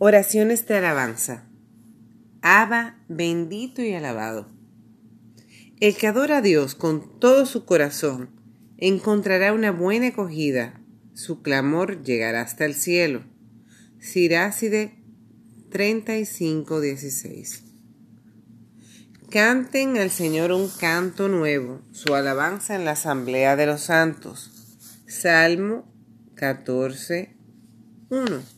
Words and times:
Oraciones 0.00 0.64
de 0.68 0.76
alabanza. 0.76 1.48
Abba, 2.40 3.02
bendito 3.08 3.82
y 3.82 3.94
alabado. 3.94 4.46
El 5.80 5.96
que 5.96 6.06
adora 6.06 6.36
a 6.36 6.40
Dios 6.40 6.76
con 6.76 7.18
todo 7.18 7.46
su 7.46 7.64
corazón 7.64 8.30
encontrará 8.76 9.52
una 9.52 9.72
buena 9.72 10.06
acogida. 10.08 10.80
Su 11.14 11.42
clamor 11.42 12.04
llegará 12.04 12.42
hasta 12.42 12.64
el 12.64 12.74
cielo. 12.74 13.24
Siráside 13.98 15.02
35:16. 15.70 17.64
Canten 19.30 19.96
al 19.96 20.10
Señor 20.10 20.52
un 20.52 20.68
canto 20.68 21.26
nuevo, 21.26 21.82
su 21.90 22.14
alabanza 22.14 22.76
en 22.76 22.84
la 22.84 22.92
asamblea 22.92 23.56
de 23.56 23.66
los 23.66 23.80
santos. 23.80 24.52
Salmo 25.08 25.92
14:1. 26.36 28.57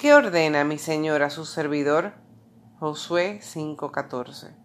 ¿Qué 0.00 0.14
ordena 0.14 0.64
mi 0.64 0.78
Señor 0.78 1.22
a 1.22 1.28
su 1.28 1.44
servidor? 1.44 2.14
Josué 2.78 3.40
5:14. 3.42 4.56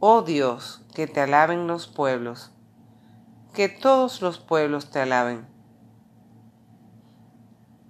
Oh 0.00 0.22
Dios, 0.22 0.82
que 0.94 1.06
te 1.06 1.20
alaben 1.20 1.66
los 1.66 1.88
pueblos, 1.88 2.54
que 3.52 3.68
todos 3.68 4.22
los 4.22 4.38
pueblos 4.38 4.90
te 4.90 5.00
alaben. 5.00 5.46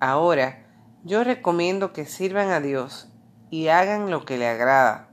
Ahora 0.01 0.67
yo 1.05 1.23
recomiendo 1.23 1.93
que 1.93 2.05
sirvan 2.05 2.51
a 2.51 2.59
Dios 2.59 3.09
y 3.49 3.69
hagan 3.69 4.11
lo 4.11 4.25
que 4.25 4.39
le 4.39 4.49
agrada. 4.49 5.09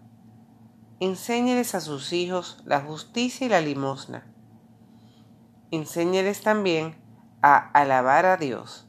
Enséñeles 1.00 1.76
a 1.76 1.81
sus 1.81 2.14
hijos 2.14 2.64
la 2.66 2.81
justicia 2.81 3.46
y 3.46 3.50
la 3.50 3.62
limosna. 3.62 4.26
Enséñeles 5.70 6.42
también 6.42 6.96
a 7.44 7.58
alabar 7.58 8.26
a 8.26 8.38
Dios 8.38 8.89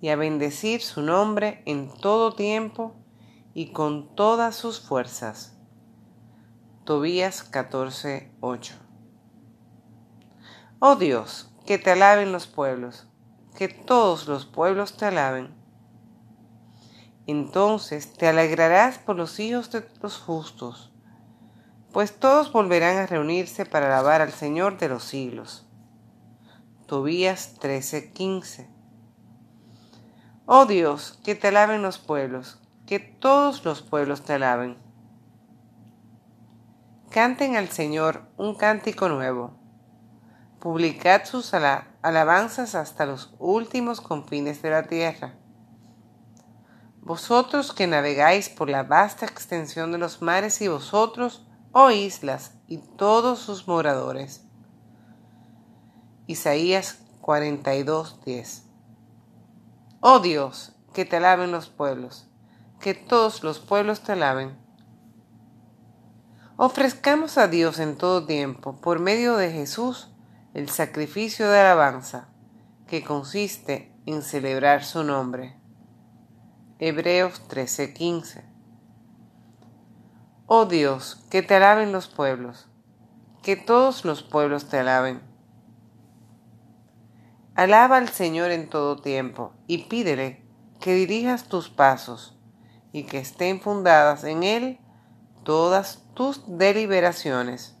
y 0.00 0.08
a 0.08 0.16
bendecir 0.16 0.80
su 0.80 1.02
nombre 1.02 1.62
en 1.66 1.92
todo 2.00 2.32
tiempo 2.32 2.94
y 3.52 3.72
con 3.72 4.14
todas 4.14 4.56
sus 4.56 4.80
fuerzas. 4.80 5.56
Tobías 6.84 7.50
14:8 7.52 8.72
Oh 10.78 10.96
Dios, 10.96 11.52
que 11.66 11.78
te 11.78 11.90
alaben 11.90 12.32
los 12.32 12.46
pueblos, 12.46 13.06
que 13.54 13.68
todos 13.68 14.26
los 14.26 14.46
pueblos 14.46 14.96
te 14.96 15.04
alaben. 15.04 15.54
Entonces 17.26 18.14
te 18.14 18.26
alegrarás 18.26 18.98
por 18.98 19.16
los 19.16 19.38
hijos 19.38 19.70
de 19.70 19.86
los 20.00 20.16
justos, 20.16 20.90
pues 21.92 22.18
todos 22.18 22.50
volverán 22.50 22.96
a 22.96 23.06
reunirse 23.06 23.66
para 23.66 23.86
alabar 23.86 24.22
al 24.22 24.32
Señor 24.32 24.78
de 24.78 24.88
los 24.88 25.04
siglos. 25.04 25.66
Tobías 26.86 27.58
13:15 27.60 28.69
Oh 30.52 30.66
Dios, 30.66 31.16
que 31.22 31.36
te 31.36 31.46
alaben 31.46 31.80
los 31.80 31.98
pueblos, 31.98 32.58
que 32.84 32.98
todos 32.98 33.64
los 33.64 33.82
pueblos 33.82 34.22
te 34.22 34.32
alaben. 34.32 34.76
Canten 37.08 37.54
al 37.54 37.68
Señor 37.68 38.22
un 38.36 38.56
cántico 38.56 39.08
nuevo. 39.08 39.52
Publicad 40.58 41.24
sus 41.24 41.54
alabanzas 41.54 42.74
hasta 42.74 43.06
los 43.06 43.32
últimos 43.38 44.00
confines 44.00 44.60
de 44.60 44.70
la 44.70 44.88
tierra. 44.88 45.36
Vosotros 47.00 47.72
que 47.72 47.86
navegáis 47.86 48.48
por 48.48 48.68
la 48.68 48.82
vasta 48.82 49.26
extensión 49.26 49.92
de 49.92 49.98
los 49.98 50.20
mares 50.20 50.60
y 50.62 50.66
vosotros, 50.66 51.46
oh 51.70 51.92
islas, 51.92 52.54
y 52.66 52.78
todos 52.96 53.38
sus 53.38 53.68
moradores. 53.68 54.44
Isaías 56.26 56.98
42:10 57.20 58.69
Oh 60.02 60.20
Dios, 60.20 60.72
que 60.94 61.04
te 61.04 61.18
alaben 61.18 61.52
los 61.52 61.68
pueblos, 61.68 62.26
que 62.80 62.94
todos 62.94 63.42
los 63.42 63.58
pueblos 63.58 64.00
te 64.00 64.12
alaben. 64.12 64.56
Ofrezcamos 66.56 67.36
a 67.36 67.48
Dios 67.48 67.78
en 67.78 67.98
todo 67.98 68.24
tiempo, 68.24 68.80
por 68.80 68.98
medio 68.98 69.36
de 69.36 69.52
Jesús, 69.52 70.10
el 70.54 70.70
sacrificio 70.70 71.50
de 71.50 71.60
alabanza, 71.60 72.28
que 72.86 73.04
consiste 73.04 73.94
en 74.06 74.22
celebrar 74.22 74.84
su 74.84 75.04
nombre. 75.04 75.60
Hebreos 76.78 77.42
13:15 77.48 78.42
Oh 80.46 80.64
Dios, 80.64 81.26
que 81.28 81.42
te 81.42 81.56
alaben 81.56 81.92
los 81.92 82.08
pueblos, 82.08 82.68
que 83.42 83.54
todos 83.54 84.06
los 84.06 84.22
pueblos 84.22 84.70
te 84.70 84.78
alaben. 84.78 85.29
Alaba 87.60 87.98
al 87.98 88.08
Señor 88.08 88.52
en 88.52 88.70
todo 88.70 88.96
tiempo 88.96 89.52
y 89.66 89.84
pídele 89.84 90.42
que 90.80 90.94
dirijas 90.94 91.44
tus 91.44 91.68
pasos 91.68 92.40
y 92.90 93.02
que 93.02 93.18
estén 93.18 93.60
fundadas 93.60 94.24
en 94.24 94.44
Él 94.44 94.78
todas 95.44 96.02
tus 96.14 96.40
deliberaciones. 96.46 97.76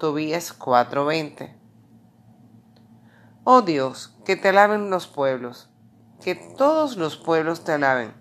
Tobías 0.00 0.52
4:20 0.58 1.56
Oh 3.44 3.62
Dios, 3.62 4.18
que 4.24 4.34
te 4.34 4.48
alaben 4.48 4.90
los 4.90 5.06
pueblos, 5.06 5.70
que 6.20 6.34
todos 6.34 6.96
los 6.96 7.16
pueblos 7.16 7.62
te 7.62 7.70
alaben. 7.70 8.12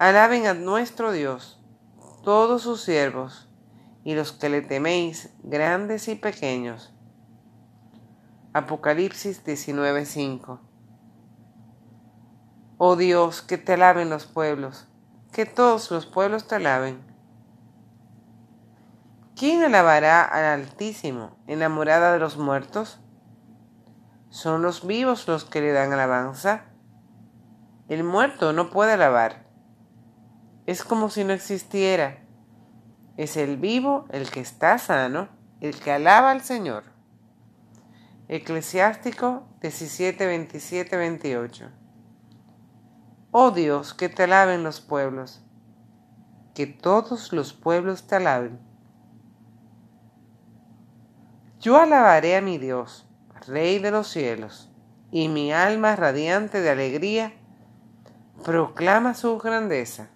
Alaben 0.00 0.48
a 0.48 0.54
nuestro 0.54 1.12
Dios, 1.12 1.62
todos 2.24 2.62
sus 2.62 2.80
siervos, 2.80 3.48
y 4.02 4.16
los 4.16 4.32
que 4.32 4.48
le 4.48 4.60
teméis, 4.60 5.30
grandes 5.44 6.08
y 6.08 6.16
pequeños 6.16 6.95
Apocalipsis 8.56 9.44
19:5. 9.44 10.60
Oh 12.78 12.96
Dios, 12.96 13.42
que 13.42 13.58
te 13.58 13.74
alaben 13.74 14.08
los 14.08 14.24
pueblos, 14.24 14.88
que 15.30 15.44
todos 15.44 15.90
los 15.90 16.06
pueblos 16.06 16.48
te 16.48 16.54
alaben. 16.54 16.98
¿Quién 19.36 19.62
alabará 19.62 20.22
al 20.22 20.62
Altísimo 20.62 21.36
en 21.46 21.58
la 21.58 21.68
morada 21.68 22.14
de 22.14 22.18
los 22.18 22.38
muertos? 22.38 22.98
¿Son 24.30 24.62
los 24.62 24.86
vivos 24.86 25.28
los 25.28 25.44
que 25.44 25.60
le 25.60 25.72
dan 25.72 25.92
alabanza? 25.92 26.62
El 27.90 28.04
muerto 28.04 28.54
no 28.54 28.70
puede 28.70 28.94
alabar. 28.94 29.44
Es 30.64 30.82
como 30.82 31.10
si 31.10 31.24
no 31.24 31.34
existiera. 31.34 32.20
Es 33.18 33.36
el 33.36 33.58
vivo 33.58 34.06
el 34.08 34.30
que 34.30 34.40
está 34.40 34.78
sano, 34.78 35.28
el 35.60 35.78
que 35.78 35.92
alaba 35.92 36.30
al 36.30 36.40
Señor. 36.40 36.95
Eclesiástico 38.28 39.44
17, 39.60 40.26
27, 40.26 40.96
28. 40.96 41.70
Oh 43.30 43.52
Dios, 43.52 43.94
que 43.94 44.08
te 44.08 44.24
alaben 44.24 44.64
los 44.64 44.80
pueblos, 44.80 45.44
que 46.52 46.66
todos 46.66 47.32
los 47.32 47.52
pueblos 47.52 48.08
te 48.08 48.16
alaben. 48.16 48.58
Yo 51.60 51.78
alabaré 51.78 52.36
a 52.36 52.40
mi 52.40 52.58
Dios, 52.58 53.06
Rey 53.46 53.78
de 53.78 53.92
los 53.92 54.08
cielos, 54.08 54.72
y 55.12 55.28
mi 55.28 55.52
alma 55.52 55.94
radiante 55.94 56.60
de 56.60 56.70
alegría 56.70 57.32
proclama 58.44 59.14
su 59.14 59.38
grandeza. 59.38 60.08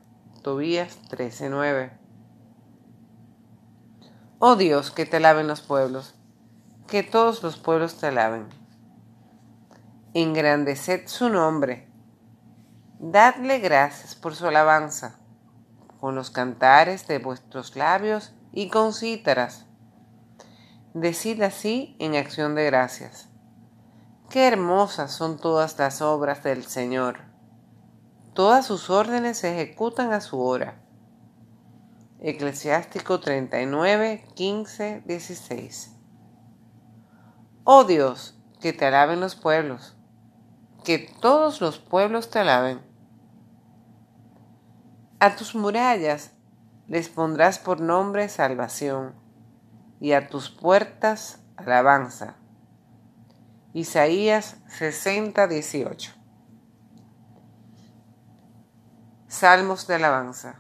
Tobías 0.43 0.99
13:9. 1.11 1.93
Oh 4.41 4.57
Dios, 4.57 4.91
que 4.91 5.07
te 5.07 5.19
alaben 5.19 5.47
los 5.47 5.61
pueblos 5.61 6.17
que 6.91 7.05
todos 7.05 7.45
los 7.45 7.57
pueblos 7.57 7.99
te 7.99 8.09
alaben. 8.09 8.49
Engrandeced 10.13 11.07
su 11.07 11.29
nombre. 11.29 11.89
Dadle 12.99 13.61
gracias 13.61 14.17
por 14.17 14.35
su 14.35 14.49
alabanza, 14.49 15.21
con 16.01 16.17
los 16.17 16.31
cantares 16.31 17.07
de 17.07 17.19
vuestros 17.19 17.77
labios 17.77 18.35
y 18.53 18.71
con 18.71 18.93
cítaras. 18.93 19.67
Decid 20.93 21.41
así 21.43 21.95
en 22.01 22.17
acción 22.17 22.57
de 22.57 22.67
gracias. 22.67 23.29
Qué 24.29 24.49
hermosas 24.49 25.13
son 25.13 25.39
todas 25.39 25.79
las 25.79 26.03
obras 26.03 26.43
del 26.43 26.65
Señor. 26.65 27.21
Todas 28.35 28.67
sus 28.67 28.91
órdenes 28.91 29.39
se 29.39 29.53
ejecutan 29.53 30.13
a 30.13 30.21
su 30.21 30.41
hora. 30.41 30.83
Eclesiástico 32.19 33.21
39, 33.21 34.25
15, 34.35 35.03
16. 35.07 36.00
Oh 37.73 37.85
Dios, 37.85 38.35
que 38.61 38.73
te 38.73 38.85
alaben 38.85 39.21
los 39.21 39.37
pueblos, 39.37 39.97
que 40.83 40.99
todos 40.99 41.61
los 41.61 41.79
pueblos 41.79 42.29
te 42.29 42.41
alaben. 42.41 42.81
A 45.21 45.37
tus 45.37 45.55
murallas 45.55 46.33
les 46.89 47.09
pondrás 47.09 47.61
por 47.61 47.81
nombre 47.81 48.29
salvación, 48.29 49.15
y 50.01 50.15
a 50.15 50.29
tus 50.29 50.51
puertas 50.51 51.45
alabanza. 51.57 52.35
Isaías 53.73 54.57
60, 54.67 55.47
18. 55.47 56.13
Salmos 59.29 59.87
de 59.87 59.95
alabanza. 59.95 60.57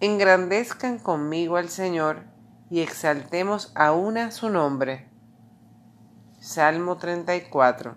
Engrandezcan 0.00 0.98
conmigo 0.98 1.58
al 1.58 1.68
Señor 1.68 2.24
y 2.70 2.80
exaltemos 2.80 3.72
aún 3.74 4.16
a 4.16 4.30
su 4.30 4.48
nombre. 4.48 5.09
Salmo 6.40 6.96
34, 6.96 7.96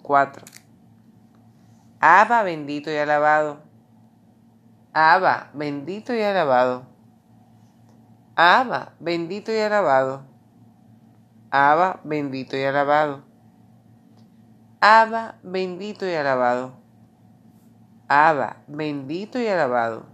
4. 0.00 0.44
Abba 2.00 2.42
bendito 2.42 2.90
y 2.90 2.96
alabado. 2.96 3.58
Abba 4.94 5.50
bendito 5.52 6.14
y 6.14 6.22
alabado. 6.22 6.86
Abba 8.34 8.94
bendito 8.98 9.52
y 9.52 9.58
alabado. 9.58 10.22
Abba 11.50 12.00
bendito 12.02 12.56
y 12.56 12.62
alabado. 12.64 13.22
Abba 14.80 15.38
bendito 15.42 16.06
y 16.06 16.14
alabado. 16.14 16.72
Abba 18.08 18.56
bendito 18.68 19.38
y 19.38 19.48
alabado. 19.48 20.06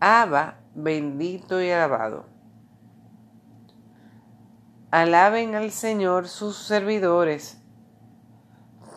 Abba 0.00 0.56
bendito 0.74 1.62
y 1.62 1.70
alabado. 1.70 2.35
Alaben 4.96 5.54
al 5.54 5.72
Señor 5.72 6.26
sus 6.26 6.56
servidores. 6.56 7.60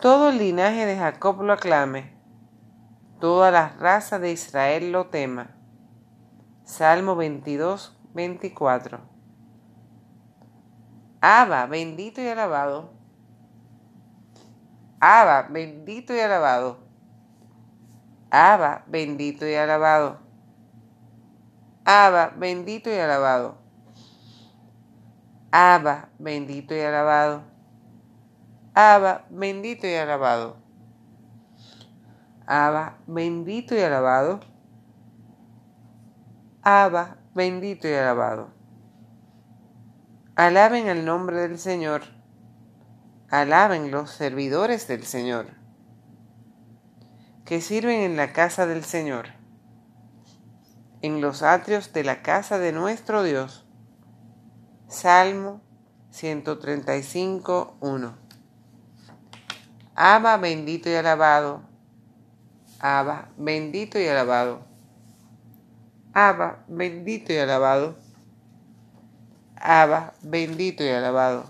Todo 0.00 0.30
el 0.30 0.38
linaje 0.38 0.86
de 0.86 0.96
Jacob 0.96 1.42
lo 1.42 1.52
aclame. 1.52 2.16
Toda 3.20 3.50
la 3.50 3.68
raza 3.78 4.18
de 4.18 4.32
Israel 4.32 4.92
lo 4.92 5.08
tema. 5.08 5.50
Salmo 6.64 7.16
22, 7.16 8.00
24. 8.14 8.98
Abba, 11.20 11.66
bendito 11.66 12.22
y 12.22 12.28
alabado. 12.28 12.94
Abba, 15.00 15.48
bendito 15.50 16.14
y 16.14 16.20
alabado. 16.20 16.78
Abba, 18.30 18.84
bendito 18.86 19.46
y 19.46 19.54
alabado. 19.54 20.16
Abba, 21.84 22.32
bendito 22.38 22.88
y 22.88 22.94
alabado. 22.94 23.59
Abba, 25.52 26.10
bendito 26.18 26.74
y 26.74 26.80
alabado. 26.80 27.42
Abba, 28.74 29.26
bendito 29.30 29.86
y 29.86 29.94
alabado. 29.94 30.56
Abba, 32.46 32.98
bendito 33.06 33.74
y 33.74 33.80
alabado. 33.80 34.40
Abba, 36.62 37.16
bendito 37.34 37.88
y 37.88 37.94
alabado. 37.94 38.50
Alaben 40.36 40.86
el 40.88 41.04
nombre 41.04 41.36
del 41.36 41.58
Señor. 41.58 42.02
Alaben 43.28 43.90
los 43.90 44.10
servidores 44.10 44.88
del 44.88 45.04
Señor, 45.04 45.46
que 47.44 47.60
sirven 47.60 48.00
en 48.00 48.16
la 48.16 48.32
casa 48.32 48.66
del 48.66 48.82
Señor, 48.82 49.26
en 51.02 51.20
los 51.20 51.42
atrios 51.42 51.92
de 51.92 52.04
la 52.04 52.22
casa 52.22 52.58
de 52.58 52.72
nuestro 52.72 53.22
Dios. 53.22 53.69
Salmo 54.90 55.60
135, 56.10 57.76
1. 57.78 58.14
Abba 59.94 60.36
bendito 60.36 60.90
y 60.90 60.94
alabado. 60.94 61.62
Abba 62.80 63.28
bendito 63.36 64.00
y 64.00 64.08
alabado. 64.08 64.62
Abba 66.12 66.64
bendito 66.66 67.32
y 67.32 67.36
alabado. 67.36 67.94
Abba 69.54 70.14
bendito 70.22 70.82
y 70.82 70.88
alabado. 70.88 71.44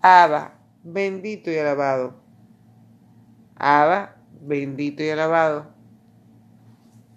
Abba 0.00 0.52
bendito 0.84 1.50
y 1.50 1.58
alabado. 1.58 2.14
Abba 3.56 4.14
bendito 4.40 5.02
y 5.02 5.10
alabado. 5.10 5.66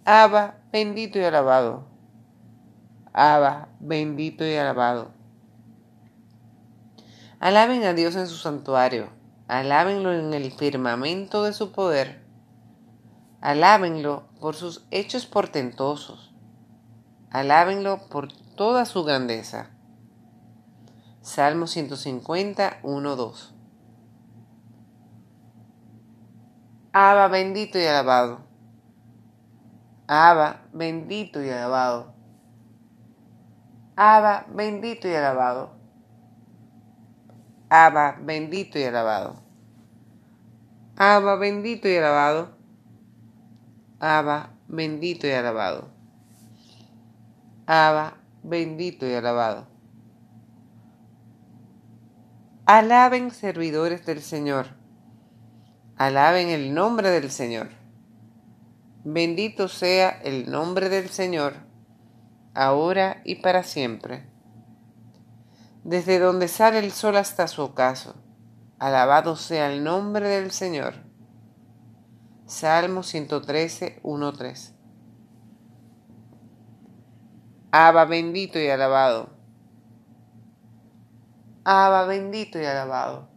Abba 0.05 0.55
bendito 0.71 1.19
y 1.19 1.23
alabado. 1.23 1.90
Abba, 3.13 3.67
bendito 3.79 4.45
y 4.45 4.55
alabado. 4.55 5.11
Alaben 7.41 7.83
a 7.83 7.93
Dios 7.93 8.15
en 8.15 8.27
su 8.27 8.35
santuario, 8.35 9.09
alábenlo 9.47 10.13
en 10.13 10.33
el 10.33 10.51
firmamento 10.51 11.43
de 11.43 11.51
su 11.51 11.71
poder, 11.71 12.23
alábenlo 13.41 14.29
por 14.39 14.55
sus 14.55 14.85
hechos 14.91 15.25
portentosos, 15.25 16.33
alábenlo 17.31 18.07
por 18.07 18.31
toda 18.55 18.85
su 18.85 19.03
grandeza. 19.03 19.71
Salmo 21.21 21.67
150, 21.67 22.79
1, 22.81 23.15
2. 23.15 23.53
Abba, 26.93 27.27
bendito 27.27 27.77
y 27.77 27.85
alabado. 27.85 28.39
Abba, 30.07 30.61
bendito 30.71 31.43
y 31.43 31.49
alabado. 31.49 32.20
Abba, 34.03 34.48
bendito 34.50 35.07
y 35.07 35.13
alabado. 35.13 35.69
Abba, 37.69 38.18
bendito 38.19 38.80
y 38.80 38.83
alabado. 38.83 39.36
Abba, 40.98 41.36
bendito 41.36 41.88
y 41.88 41.98
alabado. 41.98 42.50
Abba, 44.00 44.53
bendito 44.68 45.27
y 45.27 45.31
alabado. 45.33 45.89
Abba, 47.68 48.18
bendito 48.42 49.06
y 49.06 49.13
alabado. 49.13 49.68
Alaben 52.65 53.30
servidores 53.30 54.03
del 54.07 54.24
Señor. 54.24 54.65
Alaben 55.98 56.48
el 56.48 56.74
nombre 56.74 57.12
del 57.12 57.30
Señor. 57.30 57.69
Bendito 59.03 59.68
sea 59.68 60.09
el 60.09 60.50
nombre 60.50 60.89
del 60.89 61.09
Señor 61.09 61.69
ahora 62.53 63.21
y 63.24 63.36
para 63.36 63.63
siempre. 63.63 64.27
Desde 65.83 66.19
donde 66.19 66.48
sale 66.48 66.80
el 66.80 66.92
sol 66.92 67.18
hasta 67.18 67.48
su 67.48 67.62
ocaso, 67.63 68.15
alabado 68.80 69.36
sea 69.36 69.71
el 69.71 69.83
nombre 69.83 70.27
del 70.27 70.51
Señor. 70.51 70.96
Salmo 72.46 73.03
113, 73.03 74.01
1-3. 74.03 74.74
Abba 77.72 78.05
bendito 78.05 78.60
y 78.60 78.67
alabado. 78.67 79.29
Abba 81.63 82.05
bendito 82.05 82.60
y 82.60 82.65
alabado. 82.65 83.29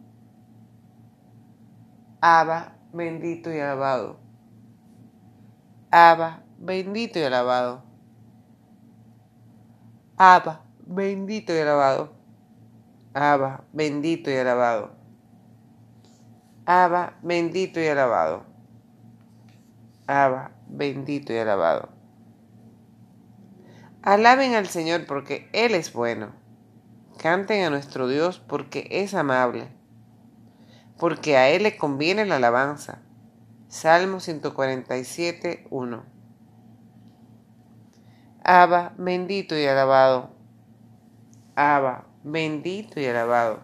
Abba 2.19 2.75
bendito 2.91 3.53
y 3.53 3.59
alabado. 3.59 4.19
Abba 5.91 6.43
bendito 6.57 7.19
y 7.19 7.23
alabado. 7.23 7.84
Abba, 10.17 10.61
bendito 10.85 11.53
y 11.53 11.57
alabado. 11.57 12.13
Abba, 13.13 13.65
bendito 13.73 14.31
y 14.31 14.35
alabado. 14.35 14.91
Abba, 16.65 17.17
bendito 17.21 17.81
y 17.81 17.87
alabado. 17.87 18.45
Abba, 20.07 20.51
bendito 20.67 21.33
y 21.33 21.37
alabado. 21.37 21.89
Alaben 24.03 24.53
al 24.53 24.67
Señor 24.67 25.05
porque 25.05 25.49
Él 25.51 25.75
es 25.75 25.91
bueno. 25.91 26.29
Canten 27.17 27.65
a 27.65 27.69
nuestro 27.69 28.07
Dios 28.07 28.39
porque 28.39 28.87
es 28.91 29.15
amable. 29.15 29.67
Porque 30.97 31.35
a 31.35 31.49
Él 31.49 31.63
le 31.63 31.75
conviene 31.75 32.25
la 32.25 32.37
alabanza. 32.37 33.01
Salmo 33.67 34.21
147, 34.21 35.67
1. 35.69 36.14
Abba, 38.47 38.93
bendito 38.99 39.57
y 39.57 39.65
alabado. 39.65 40.29
Abba, 41.55 42.05
bendito 42.23 42.99
y 42.99 43.05
alabado. 43.07 43.61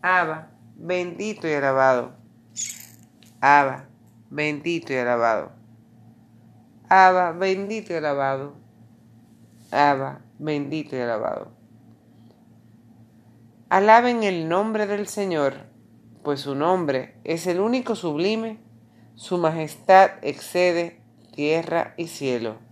Abba, 0.00 0.52
bendito 0.76 1.48
y 1.48 1.54
alabado. 1.54 2.12
Abba, 3.40 3.88
bendito 4.30 4.92
y 4.92 4.96
alabado. 4.96 5.50
Abba, 6.88 7.32
bendito 7.32 7.92
y 7.92 7.96
alabado. 7.96 8.52
Abba, 9.72 10.20
bendito 10.38 10.94
y 10.94 11.00
alabado. 11.00 11.50
Alaben 13.70 14.22
el 14.22 14.48
nombre 14.48 14.86
del 14.86 15.08
Señor, 15.08 15.54
pues 16.22 16.42
su 16.42 16.54
nombre 16.54 17.18
es 17.24 17.48
el 17.48 17.58
único 17.58 17.96
sublime, 17.96 18.60
su 19.16 19.36
majestad 19.36 20.12
excede 20.22 21.02
tierra 21.34 21.94
y 21.96 22.06
cielo. 22.06 22.67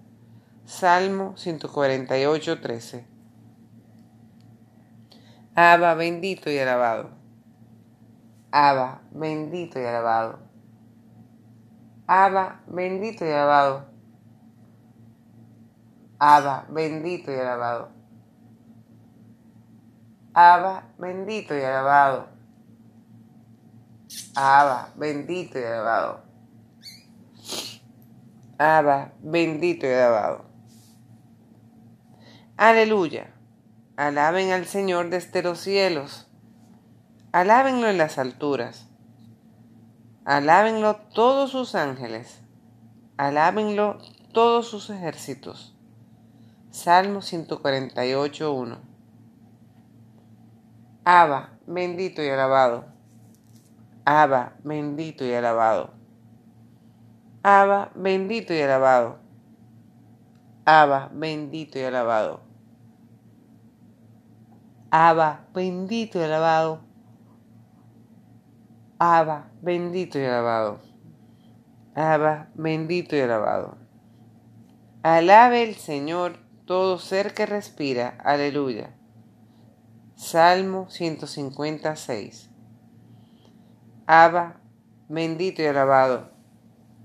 Salmo 0.67 1.37
148, 1.37 2.61
13. 2.61 3.07
Abba 5.55 5.95
bendito 5.95 6.51
y 6.51 6.59
alabado. 6.59 7.11
Abba, 8.51 9.01
bendito 9.13 9.79
y 9.79 9.85
alabado. 9.85 10.41
Abba, 12.09 12.63
bendito 12.67 13.25
y 13.25 13.29
alabado. 13.29 13.87
Abba, 16.19 16.67
bendito 16.69 17.31
y 17.31 17.37
alabado. 17.37 17.89
Abba, 20.35 20.89
bendito 20.99 21.57
y 21.57 21.63
alabado. 21.63 22.27
Abba, 24.35 24.93
bendito 24.97 25.61
y 25.61 25.63
alabado. 25.63 26.23
Abba, 28.59 29.13
bendito 29.23 29.87
y 29.87 29.91
alabado. 29.91 30.46
Aleluya. 32.59 33.35
Alaben 33.99 34.51
al 34.51 34.65
Señor 34.65 35.11
desde 35.11 35.43
los 35.43 35.59
cielos. 35.61 36.27
Alábenlo 37.31 37.87
en 37.91 37.99
las 37.99 38.17
alturas. 38.17 38.89
Alábenlo 40.25 40.97
todos 40.97 41.51
sus 41.51 41.75
ángeles. 41.75 42.41
Alábenlo 43.19 43.99
todos 44.33 44.69
sus 44.69 44.89
ejércitos. 44.89 45.77
Salmo 46.71 47.21
148, 47.21 48.51
1. 48.51 48.79
Abba, 51.05 51.59
bendito 51.67 52.23
y 52.23 52.29
alabado. 52.31 52.87
Abba, 54.07 54.55
bendito 54.65 55.27
y 55.27 55.35
alabado. 55.35 55.91
Abba, 57.43 57.91
bendito 57.95 58.55
y 58.55 58.63
alabado. 58.63 59.19
Abba, 60.65 61.11
bendito 61.13 61.79
y 61.79 61.83
alabado. 61.83 62.46
Abba, 64.99 65.45
bendito 65.53 66.19
y 66.19 66.23
alabado. 66.23 66.81
Abba, 68.99 69.51
bendito 69.61 70.19
y 70.19 70.25
alabado. 70.25 70.81
Abba, 71.95 72.49
bendito 72.55 73.15
y 73.15 73.21
alabado. 73.21 73.77
Alabe 75.03 75.65
el 75.65 75.75
Señor 75.75 76.39
todo 76.65 76.99
ser 76.99 77.35
que 77.35 77.45
respira. 77.45 78.17
Aleluya. 78.25 78.89
Salmo 80.15 80.89
156. 80.89 82.49
Abba, 84.07 84.63
bendito 85.11 85.61
y 85.61 85.67
alabado. 85.67 86.31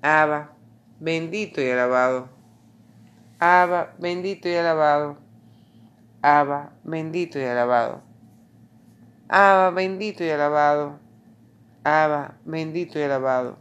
Abba, 0.02 0.54
bendito 1.02 1.60
y 1.60 1.70
alabado. 1.70 2.30
Abba, 3.38 3.96
bendito 4.00 4.48
y 4.48 4.56
alabado. 4.56 5.18
Abba, 6.22 6.74
bendito 6.84 7.40
y 7.40 7.44
alabado. 7.44 8.04
Abba, 9.28 9.72
bendito 9.72 10.24
y 10.24 10.30
alabado. 10.30 11.00
Abba, 11.84 12.38
bendito 12.46 13.00
y 13.00 13.02
alabado. 13.02 13.58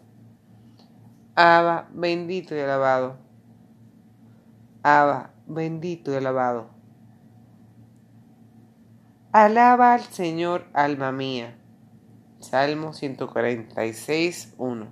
Abba, 1.36 1.88
bendito 1.94 2.54
y 2.54 2.60
alabado. 2.60 3.16
Abba, 4.82 5.30
bendito 5.46 6.12
y 6.12 6.16
alabado. 6.16 6.68
Alaba 9.32 9.94
al 9.94 10.02
Señor, 10.02 10.66
alma 10.74 11.12
mía. 11.12 11.56
Salmo 12.40 12.92
146, 12.92 14.54
1. 14.58 14.86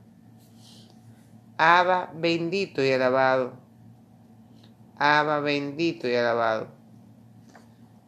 Abba, 1.58 2.10
bendito 2.14 2.82
y 2.82 2.92
alabado. 2.92 3.52
Abba, 4.96 5.40
bendito 5.40 6.08
y 6.08 6.14
alabado. 6.14 6.77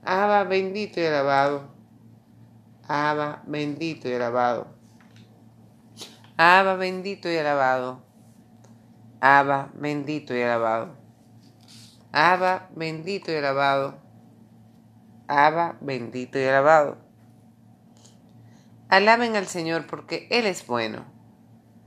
Abba, 0.03 0.45
bendito 0.45 1.01
y 1.01 1.07
alabado. 1.07 1.69
Abba, 2.89 3.43
bendito 3.47 4.09
y 4.09 4.15
alabado. 4.15 4.69
Abba, 6.37 6.77
bendito 6.77 7.29
y 7.29 7.37
alabado. 7.37 8.03
Abba, 9.21 9.71
bendito 9.75 10.35
y 10.35 10.43
alabado. 10.43 10.97
Abba, 12.13 12.69
bendito 12.75 13.31
y 13.31 13.37
alabado. 13.37 13.99
Abba, 15.29 15.77
bendito 15.81 16.39
y 16.39 16.45
alabado. 16.45 16.99
Alaben 18.89 19.37
al 19.37 19.47
Señor 19.47 19.87
porque 19.87 20.27
Él 20.31 20.47
es 20.47 20.67
bueno. 20.67 21.05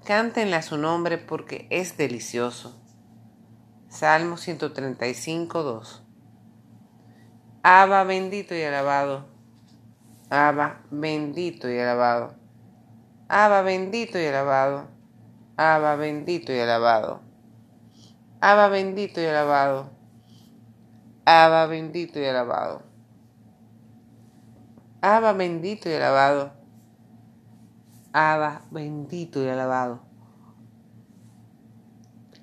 Cántenle 0.05 0.55
a 0.55 0.61
su 0.61 0.77
nombre 0.77 1.17
porque 1.17 1.67
es 1.69 1.97
delicioso. 1.97 2.79
Salmo 3.89 4.37
135, 4.37 5.63
2. 5.63 6.02
Abba, 7.63 8.03
bendito 8.03 8.53
y 8.53 8.61
alabado. 8.61 9.25
Abba, 10.29 10.81
bendito 10.91 11.69
y 11.69 11.79
alabado. 11.79 12.35
Abba, 13.29 13.61
bendito 13.61 14.19
y 14.19 14.25
alabado. 14.25 14.87
Abba, 15.57 15.95
bendito 15.95 16.51
y 16.51 16.59
alabado. 16.59 17.21
Abba, 18.41 18.67
bendito 18.67 19.21
y 19.21 19.25
alabado. 19.25 19.89
Abba, 21.25 21.67
bendito 21.67 22.19
y 22.19 22.25
alabado. 22.25 22.93
Abba 25.05 25.33
bendito 25.33 25.89
y 25.89 25.93
alabado. 25.95 26.53
Abba 28.13 28.61
bendito 28.71 29.43
y 29.43 29.49
alabado. 29.49 29.99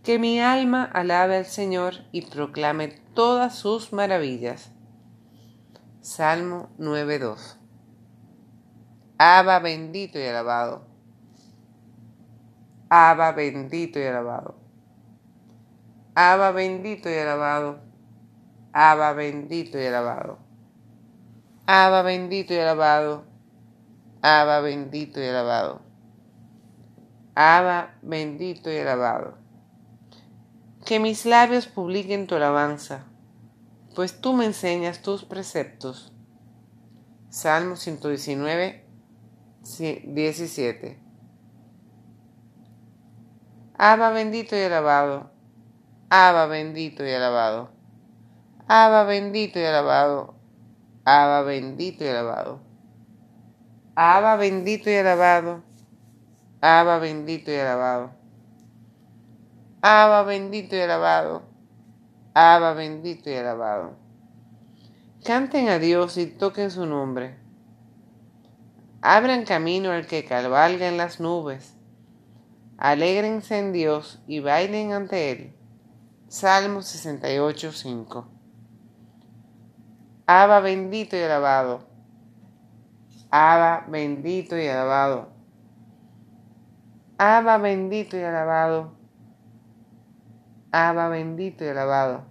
Que 0.02 0.18
mi 0.18 0.40
alma 0.40 0.84
alabe 0.84 1.36
al 1.36 1.46
Señor 1.46 1.94
y 2.12 2.26
proclame 2.26 2.88
todas 3.14 3.54
sus 3.54 3.94
maravillas. 3.94 4.72
Salmo 6.02 6.70
9.2. 6.78 7.58
Abba 9.18 9.58
bendito 9.58 10.18
y 10.18 10.22
alabado. 10.22 10.86
Abba 12.88 13.32
bendito 13.32 14.00
y 14.00 14.04
alabado. 14.04 14.54
Abba 16.14 16.52
bendito 16.52 17.10
y 17.10 17.18
alabado. 17.18 17.80
Abba 18.72 19.12
bendito 19.12 19.78
y 19.78 19.84
alabado. 19.84 20.38
Abba 21.66 22.00
bendito 22.00 22.54
y 22.54 22.58
alabado. 22.58 23.24
Abba 24.22 24.60
bendito 24.62 25.20
y 25.20 25.26
alabado. 25.26 25.82
Abba 27.34 27.94
bendito 28.00 28.72
y 28.72 28.78
alabado. 28.78 29.34
Que 30.86 30.98
mis 30.98 31.26
labios 31.26 31.66
publiquen 31.66 32.26
tu 32.26 32.36
alabanza, 32.36 33.04
pues 33.94 34.20
tú 34.20 34.32
me 34.32 34.46
enseñas 34.46 35.02
tus 35.02 35.24
preceptos. 35.24 36.12
Salmo 37.28 37.76
119, 37.76 38.84
17. 39.78 41.00
Abba 43.78 44.10
bendito 44.10 44.56
y 44.56 44.60
alabado. 44.60 45.30
Abba 46.10 46.46
bendito 46.46 47.04
y 47.06 47.10
alabado. 47.10 47.70
Abba 48.68 49.04
bendito 49.04 49.58
y 49.58 49.64
alabado. 49.64 50.34
Abba 51.04 51.42
bendito 51.42 52.04
y 52.04 52.04
alabado. 52.04 52.60
Abba 53.94 54.36
bendito 54.36 54.90
y 54.90 54.94
alabado. 54.94 55.62
Abba 56.60 56.98
bendito 56.98 57.50
y 57.50 57.56
alabado. 57.56 58.12
Abba 59.82 60.22
bendito 60.24 60.76
y 60.76 60.80
alabado. 60.80 61.49
Abba 62.34 62.74
bendito 62.74 63.28
y 63.28 63.34
alabado. 63.34 63.96
Canten 65.24 65.68
a 65.68 65.78
Dios 65.78 66.16
y 66.16 66.26
toquen 66.26 66.70
su 66.70 66.86
nombre. 66.86 67.36
Abran 69.02 69.44
camino 69.44 69.90
al 69.90 70.06
que 70.06 70.24
cabalga 70.24 70.86
en 70.86 70.96
las 70.96 71.18
nubes. 71.18 71.74
Alégrense 72.78 73.58
en 73.58 73.72
Dios 73.72 74.22
y 74.26 74.40
bailen 74.40 74.92
ante 74.92 75.30
Él. 75.32 75.56
Salmo 76.28 76.82
68, 76.82 77.72
5. 77.72 78.28
Abba 80.26 80.60
bendito 80.60 81.16
y 81.16 81.20
alabado. 81.20 81.88
Abba 83.30 83.84
bendito 83.88 84.56
y 84.56 84.68
alabado. 84.68 85.28
Abba 87.18 87.58
bendito 87.58 88.16
y 88.16 88.22
alabado. 88.22 88.99
Abba 90.72 91.08
bendito 91.08 91.64
y 91.64 91.68
alabado. 91.68 92.24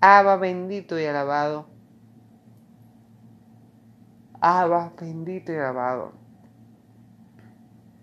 Abba 0.00 0.36
bendito 0.36 0.98
y 0.98 1.04
alabado. 1.06 1.66
Abba 4.40 4.92
bendito 5.00 5.52
y 5.52 5.56
alabado. 5.56 6.12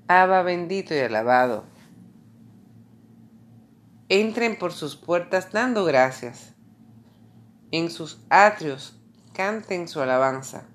Abba 0.08 0.42
bendito 0.42 0.96
y 0.96 1.00
alabado. 1.00 1.66
Entren 4.10 4.58
por 4.58 4.74
sus 4.74 4.96
puertas 4.96 5.52
dando 5.52 5.86
gracias 5.86 6.52
en 7.72 7.90
sus 7.90 8.22
atrios 8.30 9.00
canten 9.34 9.88
su 9.88 10.02
alabanza. 10.02 10.66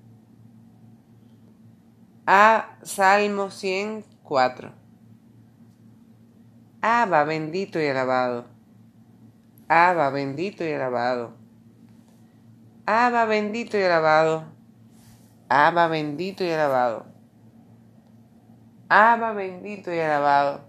A 2.25 2.77
Salmo 2.81 3.51
104. 3.51 4.76
Abba 6.89 7.25
bendito 7.25 7.81
y 7.81 7.87
alabado. 7.87 8.45
Abba 9.67 10.09
bendito 10.09 10.63
y 10.63 10.71
alabado. 10.71 11.33
Abba 12.85 13.25
bendito 13.25 13.77
y 13.77 13.83
alabado. 13.83 14.45
Abba 15.49 15.89
bendito 15.89 16.45
y 16.45 16.49
alabado. 16.49 17.05
Abba 18.87 19.33
bendito 19.33 19.93
y 19.93 19.99
alabado. 19.99 20.61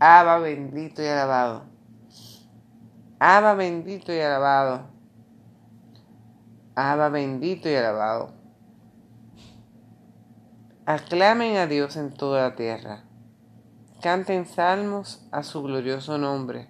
Abba 0.00 0.38
bendito 0.40 1.00
y 1.00 1.06
alabado. 1.06 1.62
Abba 3.20 3.54
bendito 3.54 4.12
y 4.12 4.18
alabado. 4.18 4.90
Abba 6.74 7.08
bendito 7.08 7.68
y 7.70 7.74
alabado. 7.76 8.32
Aclamen 10.86 11.56
a 11.56 11.68
Dios 11.68 11.96
en 11.96 12.12
toda 12.12 12.48
la 12.48 12.56
tierra. 12.56 13.05
Canten 14.02 14.46
salmos 14.46 15.26
a 15.32 15.42
su 15.42 15.62
glorioso 15.62 16.18
nombre. 16.18 16.68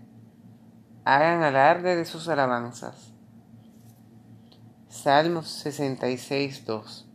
Hagan 1.05 1.43
alarde 1.43 1.97
de 1.97 2.05
sus 2.05 2.29
alabanzas. 2.29 3.13
Salmos 4.89 5.49
66, 5.49 6.65
2. 6.65 7.09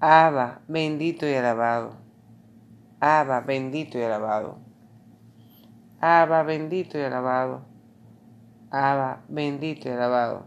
Abba, 0.00 0.60
bendito 0.66 1.26
y 1.26 1.34
alabado. 1.34 1.92
Abba, 3.00 3.40
bendito 3.40 3.98
y 3.98 4.02
alabado. 4.02 4.58
Abba, 6.00 6.42
bendito 6.42 6.98
y 6.98 7.02
alabado. 7.02 7.66
Abba, 8.70 9.22
bendito 9.28 9.88
y 9.88 9.92
alabado. 9.92 10.44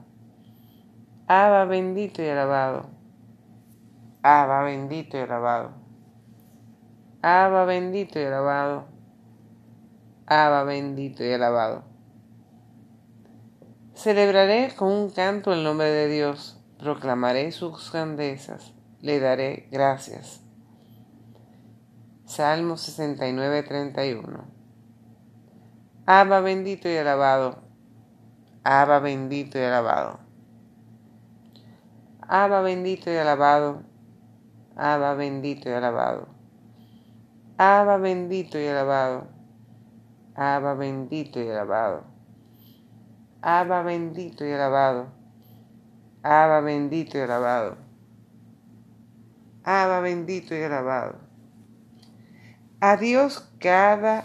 Abba, 1.27 1.65
bendito 1.65 2.23
y 2.23 2.27
alabado. 2.27 2.89
Abba 4.21 4.63
bendito 4.63 5.17
y 5.17 5.21
alabado. 5.21 5.88
Abba 7.21 7.65
bendito 7.65 8.17
y 8.17 8.23
alabado. 8.23 8.85
Abba 10.25 10.63
bendito 10.63 11.21
y 11.25 11.33
alabado. 11.33 11.83
Celebraré 13.93 14.73
con 14.73 14.89
un 14.89 15.09
canto 15.09 15.51
el 15.51 15.65
nombre 15.65 15.89
de 15.91 16.07
Dios, 16.07 16.61
proclamaré 16.77 17.51
sus 17.51 17.91
grandezas, 17.91 18.73
le 19.01 19.19
daré 19.19 19.67
gracias. 19.69 20.41
Salmo 22.23 22.77
69, 22.77 23.63
31. 23.63 24.45
Abba 26.05 26.39
bendito 26.39 26.87
y 26.87 26.95
alabado. 26.95 27.63
Abba 28.63 28.99
bendito 28.99 29.59
y 29.59 29.63
alabado. 29.63 30.19
Abba 32.21 32.61
bendito 32.61 33.11
y 33.11 33.17
alabado. 33.17 33.83
Abba 34.77 35.15
bendito 35.15 35.67
y 35.67 35.73
alabado. 35.73 36.38
Abba 37.61 37.97
bendito 37.97 38.57
y 38.57 38.67
alabado. 38.67 39.27
Abba 40.33 40.75
bendito 40.75 41.41
y 41.41 41.49
alabado. 41.49 42.05
Abba 43.41 43.83
bendito 43.83 44.45
y 44.45 44.51
alabado. 44.53 45.07
Abba 46.23 46.61
bendito 46.61 47.17
y 47.17 47.21
alabado. 47.21 47.75
Abba 49.65 49.99
bendito 49.99 50.55
y 50.55 50.63
alabado. 50.63 51.17
A 52.79 52.95
Dios 52.95 53.51
cada 53.59 54.23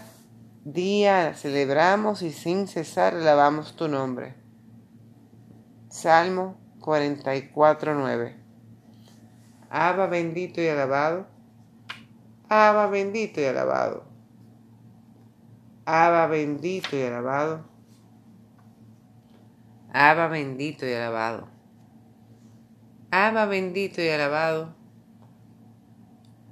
día 0.65 1.35
celebramos 1.35 2.23
y 2.23 2.31
sin 2.31 2.69
cesar 2.69 3.15
alabamos 3.15 3.75
tu 3.75 3.89
nombre. 3.89 4.37
Salmo 5.89 6.57
44, 6.79 7.97
9. 7.97 8.37
Abba 9.71 10.07
bendito 10.07 10.63
y 10.63 10.69
alabado. 10.69 11.34
Abba 12.49 12.87
bendito 12.89 13.41
y 13.41 13.45
alabado. 13.45 14.05
Abba 15.87 16.27
bendito 16.27 16.97
y 16.97 17.03
alabado. 17.03 17.65
Abba 19.93 20.29
bendito 20.29 20.87
y 20.87 20.93
alabado. 20.93 21.49
Abba 23.11 23.47
bendito 23.47 24.03
y 24.03 24.09
alabado. 24.09 24.75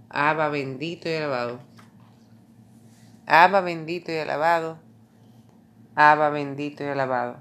Abba 0.09 0.49
bendito 0.49 1.09
y 1.09 1.15
alabado. 1.15 1.61
Abba 3.27 3.61
bendito 3.61 4.13
y 4.13 4.19
alabado. 4.19 4.79
Abba 5.95 6.31
bendito 6.31 6.85
y 6.85 6.89
alabado. 6.89 7.37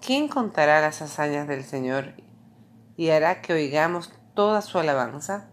¿Quién 0.00 0.28
contará 0.28 0.80
las 0.80 1.02
hazañas 1.02 1.46
del 1.46 1.64
Señor 1.64 2.14
y 2.96 3.10
hará 3.10 3.40
que 3.40 3.52
oigamos 3.52 4.12
toda 4.34 4.62
su 4.62 4.78
alabanza. 4.78 5.49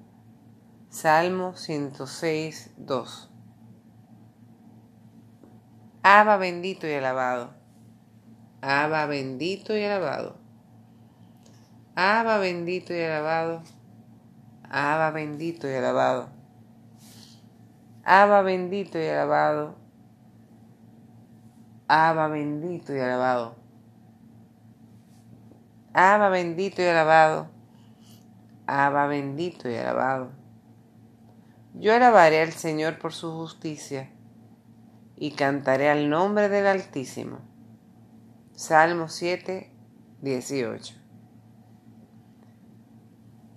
Salmo 0.90 1.54
106, 1.54 2.72
2. 2.78 3.30
Abba 6.02 6.38
bendito 6.38 6.88
y 6.88 6.94
alabado. 6.94 7.54
Abba 8.62 9.06
bendito 9.06 9.76
y 9.76 9.84
alabado. 9.84 10.38
Abba 11.94 12.38
bendito 12.38 12.94
y 12.96 13.02
alabado. 13.02 13.64
Abba 14.70 15.12
bendito 15.12 15.68
y 15.70 15.74
alabado. 15.74 16.30
Abba 18.06 18.42
bendito 18.44 18.98
y 18.98 19.08
alabado. 19.08 19.76
Abba 21.90 22.28
bendito 22.30 22.96
y 22.96 23.00
alabado. 23.00 23.56
Abba 25.94 26.30
bendito 26.30 26.82
y 26.82 26.86
alabado. 26.86 27.50
Abba 28.68 29.08
bendito 29.08 29.70
y 29.70 29.76
alabado. 29.76 30.37
Yo 31.80 31.94
alabaré 31.94 32.42
al 32.42 32.54
Señor 32.54 32.98
por 32.98 33.14
su 33.14 33.32
justicia 33.32 34.10
y 35.16 35.34
cantaré 35.34 35.92
al 35.92 36.10
nombre 36.10 36.50
del 36.50 36.66
Altísimo. 36.66 37.38
Salmo 38.54 39.10
7, 39.10 39.72
18. 40.24 40.96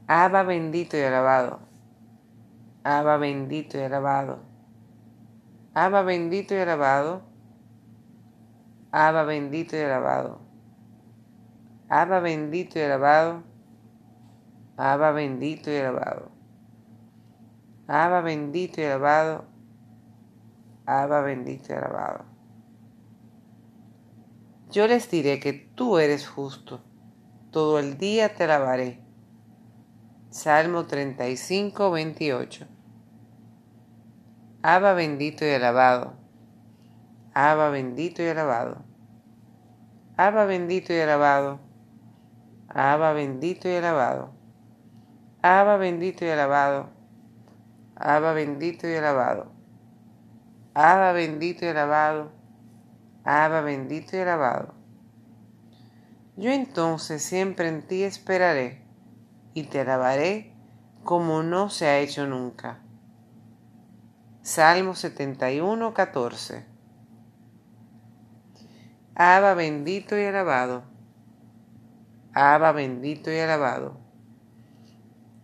Abba 0.07 0.43
bendito 0.43 0.99
y 0.99 1.01
alabado. 1.01 1.61
Abba 2.85 3.17
bendito 3.17 3.79
y 3.79 3.81
alabado. 3.85 4.41
Abba 5.73 6.03
bendito 6.03 6.55
y 6.55 6.59
alabado. 6.59 7.23
Abba 8.93 9.25
bendito 9.25 9.79
y 9.79 9.81
alabado. 9.81 10.41
Abba 11.89 12.21
bendito 12.21 12.79
y 12.79 12.83
alabado. 12.83 13.45
Abba 14.77 15.13
bendito 15.13 15.71
y 15.71 15.77
alabado. 15.77 16.40
Abba 17.93 18.21
bendito 18.21 18.81
y 18.81 18.85
alabado. 18.85 19.47
Abba 20.87 21.23
bendito 21.23 21.73
y 21.73 21.77
alabado. 21.77 22.25
Yo 24.71 24.87
les 24.87 25.11
diré 25.11 25.41
que 25.41 25.53
tú 25.53 25.99
eres 25.99 26.29
justo. 26.29 26.81
Todo 27.51 27.81
el 27.81 27.99
día 27.99 28.33
te 28.33 28.45
alabaré. 28.45 29.03
Salmo 30.29 30.87
35, 30.87 31.91
28. 31.91 32.69
Abba 34.63 34.95
bendito 34.95 35.45
y 35.45 35.51
alabado. 35.51 36.13
Abba 37.35 37.71
bendito 37.71 38.23
y 38.23 38.29
alabado. 38.29 38.85
Abba 40.17 40.45
bendito 40.45 40.93
y 40.93 41.01
alabado. 41.01 41.59
Abba 42.69 43.15
bendito 43.15 43.69
y 43.69 43.75
alabado. 43.75 44.31
Abba 45.43 45.77
bendito 45.77 46.25
y 46.25 46.29
alabado. 46.29 47.00
Abba 48.03 48.33
bendito 48.33 48.89
y 48.89 48.95
alabado. 48.95 49.53
Abba 50.73 51.13
bendito 51.13 51.67
y 51.67 51.69
alabado. 51.69 52.33
Abba 53.25 53.61
bendito 53.61 54.17
y 54.17 54.21
alabado. 54.21 54.73
Yo 56.35 56.51
entonces 56.51 57.23
siempre 57.23 57.69
en 57.69 57.87
ti 57.87 58.03
esperaré 58.03 58.83
y 59.53 59.65
te 59.65 59.81
alabaré 59.81 60.55
como 61.05 61.43
no 61.43 61.69
se 61.69 61.89
ha 61.89 61.99
hecho 61.99 62.27
nunca. 62.27 62.79
Salmo 64.41 64.95
71, 64.95 65.93
14. 65.93 66.65
Abba 69.15 69.53
bendito 69.53 70.19
y 70.19 70.25
alabado. 70.25 70.85
Abba 72.33 72.73
bendito 72.73 73.31
y 73.31 73.39
alabado. 73.39 73.99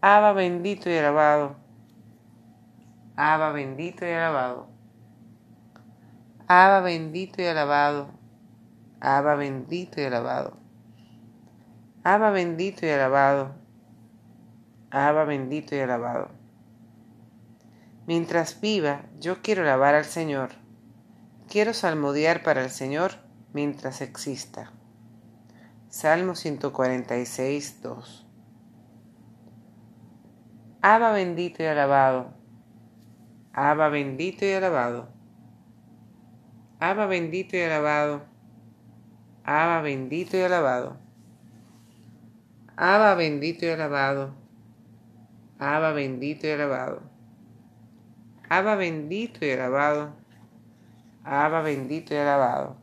Abba 0.00 0.32
bendito 0.32 0.88
y 0.88 0.96
alabado. 0.96 1.65
Abba 3.16 3.50
bendito 3.52 4.04
y 4.04 4.10
alabado. 4.10 4.68
Abba 6.48 6.82
bendito 6.82 7.40
y 7.40 7.46
alabado. 7.46 8.10
Abba 9.00 9.36
bendito 9.36 10.02
y 10.02 10.04
alabado. 10.04 10.58
Abba 12.04 12.30
bendito 12.30 12.84
y 12.84 12.90
alabado. 12.90 13.54
Abba 14.90 15.24
bendito 15.24 15.74
y 15.74 15.80
alabado. 15.80 16.28
Mientras 18.06 18.60
viva, 18.60 19.06
yo 19.18 19.40
quiero 19.40 19.62
alabar 19.62 19.94
al 19.94 20.04
Señor. 20.04 20.50
Quiero 21.48 21.72
salmodiar 21.72 22.42
para 22.42 22.62
el 22.62 22.70
Señor 22.70 23.12
mientras 23.54 24.02
exista. 24.02 24.72
Salmo 25.88 26.34
146, 26.34 27.80
2. 27.80 28.26
Abba 30.82 31.12
bendito 31.12 31.62
y 31.62 31.66
alabado. 31.66 32.35
Abba 33.58 33.88
bendito 33.88 34.44
y 34.44 34.52
alabado. 34.52 35.08
Abba 36.78 37.06
bendito 37.06 37.56
y 37.56 37.62
alabado. 37.62 38.26
Abba 39.44 39.80
bendito 39.80 40.36
y 40.36 40.42
alabado. 40.42 40.98
Abba 42.76 43.14
bendito 43.14 43.64
y 43.64 43.70
alabado. 43.70 44.34
Abba 45.58 45.92
bendito 45.92 46.46
y 46.46 46.50
alabado. 46.50 47.00
Abba 48.50 48.76
bendito 48.76 49.46
y 49.46 49.50
alabado. 49.52 50.12
Abba 51.24 51.62
bendito 51.62 52.12
y 52.12 52.18
alabado. 52.18 52.76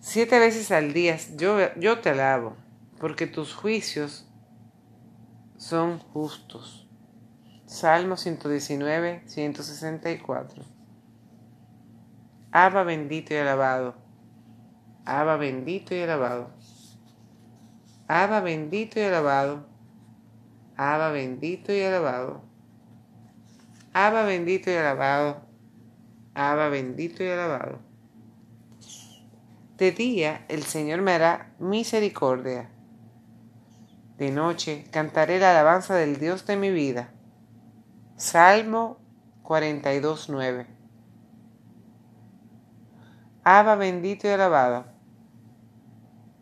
Siete 0.00 0.38
veces 0.38 0.70
al 0.70 0.94
día 0.94 1.18
yo, 1.36 1.58
yo 1.74 1.98
te 1.98 2.08
alabo, 2.08 2.56
porque 2.98 3.26
tus 3.26 3.52
juicios 3.52 4.26
son 5.58 5.98
justos. 5.98 6.85
Salmo 7.66 8.16
119, 8.16 9.22
164. 9.26 10.62
Abba 12.52 12.84
bendito 12.84 13.34
y 13.34 13.38
alabado. 13.38 13.96
Abba 15.04 15.36
bendito 15.36 15.92
y 15.92 16.00
alabado. 16.00 16.50
Abba 18.06 18.40
bendito 18.40 19.00
y 19.00 19.02
alabado. 19.02 19.66
Abba 20.76 21.10
bendito 21.10 21.72
y 21.72 21.82
alabado. 21.82 22.40
Abba 23.92 24.22
bendito 24.22 24.70
y 24.70 24.74
alabado. 24.74 25.40
Abba 26.34 26.68
bendito 26.68 27.24
y 27.24 27.28
alabado. 27.28 27.80
De 29.76 29.90
día 29.90 30.44
el 30.48 30.62
Señor 30.62 31.02
me 31.02 31.12
hará 31.12 31.52
misericordia. 31.58 32.70
De 34.18 34.30
noche 34.30 34.86
cantaré 34.92 35.40
la 35.40 35.50
alabanza 35.50 35.96
del 35.96 36.20
Dios 36.20 36.46
de 36.46 36.56
mi 36.56 36.70
vida. 36.70 37.10
Salmo 38.16 38.96
42.9. 39.42 40.66
Abba 43.44 43.76
bendito 43.76 44.26
y 44.26 44.30
alabado. 44.30 44.86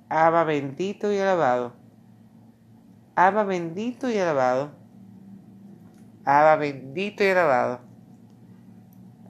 Abba 0.09 0.45
bendito 0.45 1.13
y 1.13 1.19
alabado. 1.19 1.73
Abba 3.17 3.43
bendito 3.43 4.09
y 4.09 4.17
alabado. 4.19 4.71
Abba 6.25 6.55
bendito 6.55 7.25
y 7.25 7.31
alabado. 7.31 7.81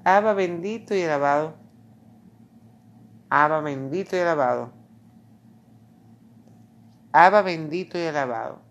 Abba 0.04 0.34
bendito 0.34 0.94
y 0.94 1.02
alabado. 1.02 1.54
Abba 3.30 3.60
bendito 3.62 4.16
y 4.16 4.20
alabado. 4.20 4.70
Abba 7.10 7.40
bendito 7.40 7.98
y 7.98 8.02
alabado. 8.02 8.63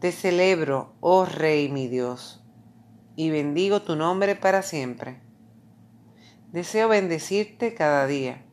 Te 0.00 0.12
celebro, 0.12 0.94
oh 1.00 1.24
Rey 1.24 1.68
mi 1.68 1.88
Dios, 1.88 2.40
y 3.16 3.30
bendigo 3.30 3.82
tu 3.82 3.96
nombre 3.96 4.36
para 4.36 4.62
siempre. 4.62 5.20
Deseo 6.52 6.88
bendecirte 6.88 7.74
cada 7.74 8.06
día. 8.06 8.44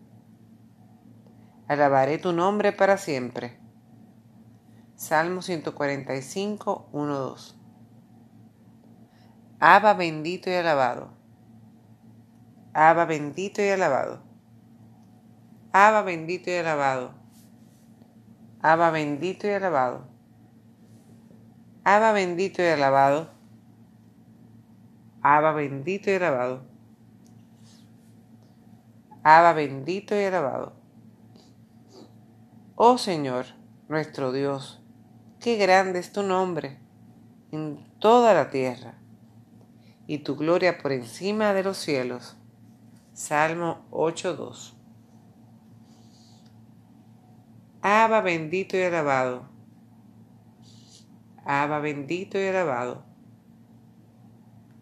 Alabaré 1.67 2.17
tu 2.17 2.33
nombre 2.33 2.73
para 2.73 2.97
siempre. 2.97 3.59
Salmo 4.95 5.43
145, 5.43 6.89
1, 6.91 7.15
2. 7.15 7.61
Abba 9.59 9.93
bendito 9.93 10.49
y 10.49 10.53
alabado. 10.53 11.11
Abba 12.73 13.05
bendito 13.05 13.61
y 13.61 13.69
alabado. 13.69 14.23
Abba 15.71 16.01
bendito 16.01 16.49
y 16.49 16.55
alabado. 16.55 17.13
Abba 18.63 18.89
bendito 18.89 19.45
y 19.45 19.51
alabado. 19.51 20.14
Abba 21.87 22.13
bendito 22.13 22.63
y 22.63 22.65
alabado. 22.65 23.29
Abba 25.21 25.51
bendito 25.51 26.09
y 26.09 26.15
alabado. 26.15 26.63
Abba 29.23 29.53
bendito 29.53 30.19
y 30.19 30.23
alabado. 30.23 30.73
Oh 32.75 32.97
Señor, 32.97 33.45
nuestro 33.87 34.31
Dios, 34.31 34.81
qué 35.39 35.57
grande 35.57 35.99
es 35.99 36.11
tu 36.11 36.23
nombre 36.23 36.79
en 37.51 37.87
toda 37.99 38.33
la 38.33 38.49
tierra 38.49 38.95
y 40.07 40.17
tu 40.23 40.35
gloria 40.35 40.79
por 40.79 40.91
encima 40.91 41.53
de 41.53 41.63
los 41.63 41.77
cielos. 41.77 42.35
Salmo 43.13 43.85
8.2. 43.91 44.73
Abba 47.83 48.21
bendito 48.21 48.75
y 48.75 48.81
alabado. 48.81 49.54
Abba 51.45 51.79
bendito 51.79 52.39
y 52.39 52.47
alabado. 52.47 53.03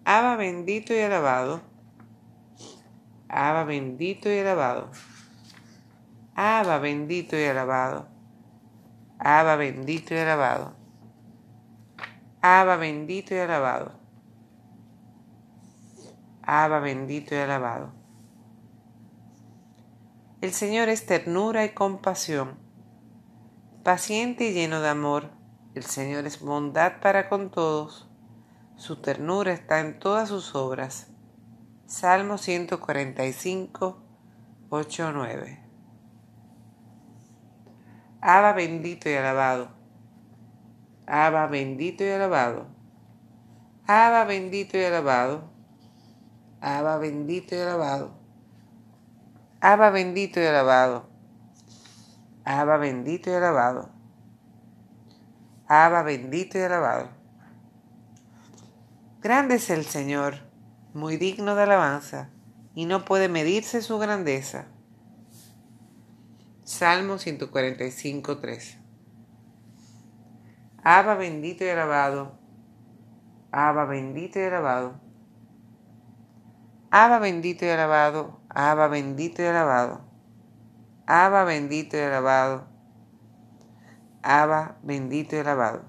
Abba 0.05 0.37
bendito 0.37 0.93
y 0.93 0.99
alabado. 0.99 1.61
Abba 3.27 3.65
bendito 3.65 4.31
y 4.31 4.39
alabado. 4.39 4.89
Abba 6.35 6.79
bendito 6.79 7.37
y 7.37 7.43
alabado. 7.43 8.07
Abba 9.19 9.55
bendito 9.57 10.13
y 10.15 10.17
alabado. 10.19 10.73
Abba 12.41 12.77
bendito 12.77 13.35
y 13.35 13.39
alabado. 13.39 13.91
Abba 16.43 16.79
bendito 16.79 17.35
y 17.35 17.37
alabado. 17.39 17.91
El 20.41 20.51
Señor 20.51 20.89
es 20.89 21.05
ternura 21.05 21.63
y 21.63 21.69
compasión, 21.69 22.57
paciente 23.83 24.49
y 24.49 24.53
lleno 24.53 24.81
de 24.81 24.89
amor. 24.89 25.42
El 25.75 25.85
Señor 25.85 26.27
es 26.27 26.39
bondad 26.39 26.99
para 27.01 27.29
con 27.29 27.49
todos. 27.49 28.07
Su 28.75 29.01
ternura 29.01 29.53
está 29.53 29.79
en 29.79 29.97
todas 29.97 30.29
sus 30.29 30.53
obras. 30.53 31.07
Salmo 31.87 32.37
145, 32.37 33.97
8, 34.69 35.11
9. 35.11 35.63
Abba 38.21 38.53
bendito 38.53 39.09
y 39.09 39.13
alabado. 39.13 39.69
Abba 41.07 41.47
bendito 41.47 42.03
y 42.03 42.09
alabado. 42.09 42.67
Abba 43.87 44.25
bendito 44.25 44.77
y 44.77 44.83
alabado. 44.83 45.49
Abba 46.61 46.99
bendito 46.99 47.55
y 47.55 47.57
alabado. 47.57 48.13
Abba 49.59 49.89
bendito 49.89 50.39
y 50.39 50.45
alabado. 50.45 51.09
Abba 52.45 52.77
bendito 52.77 53.31
y 53.31 53.33
alabado. 53.33 54.02
Abba 55.75 56.03
bendito 56.03 56.59
y 56.59 56.61
alabado. 56.61 57.09
Grande 59.23 59.55
es 59.55 59.71
el 59.71 59.85
Señor, 59.85 60.35
muy 60.93 61.17
digno 61.17 61.55
de 61.55 61.63
alabanza, 61.63 62.29
y 62.75 62.85
no 62.85 63.05
puede 63.05 63.27
medirse 63.27 63.81
su 63.81 63.97
grandeza. 63.97 64.67
Salmo 66.63 67.17
145, 67.17 68.37
3. 68.37 68.77
Abba 70.83 71.15
bendito 71.15 71.65
y 71.65 71.69
alabado. 71.69 72.37
Abba 73.51 73.85
bendito 73.85 74.39
y 74.39 74.43
alabado. 74.43 75.01
Abba 76.91 77.17
bendito 77.17 77.65
y 77.65 77.69
alabado. 77.69 78.41
Abba 78.49 78.87
bendito 78.89 79.41
y 79.41 79.45
alabado. 79.45 80.01
Abba 81.07 81.45
bendito 81.45 81.97
y 81.97 82.01
alabado. 82.01 82.72
Abba 84.23 84.77
bendito 84.81 85.35
y 85.35 85.39
alabado. 85.39 85.83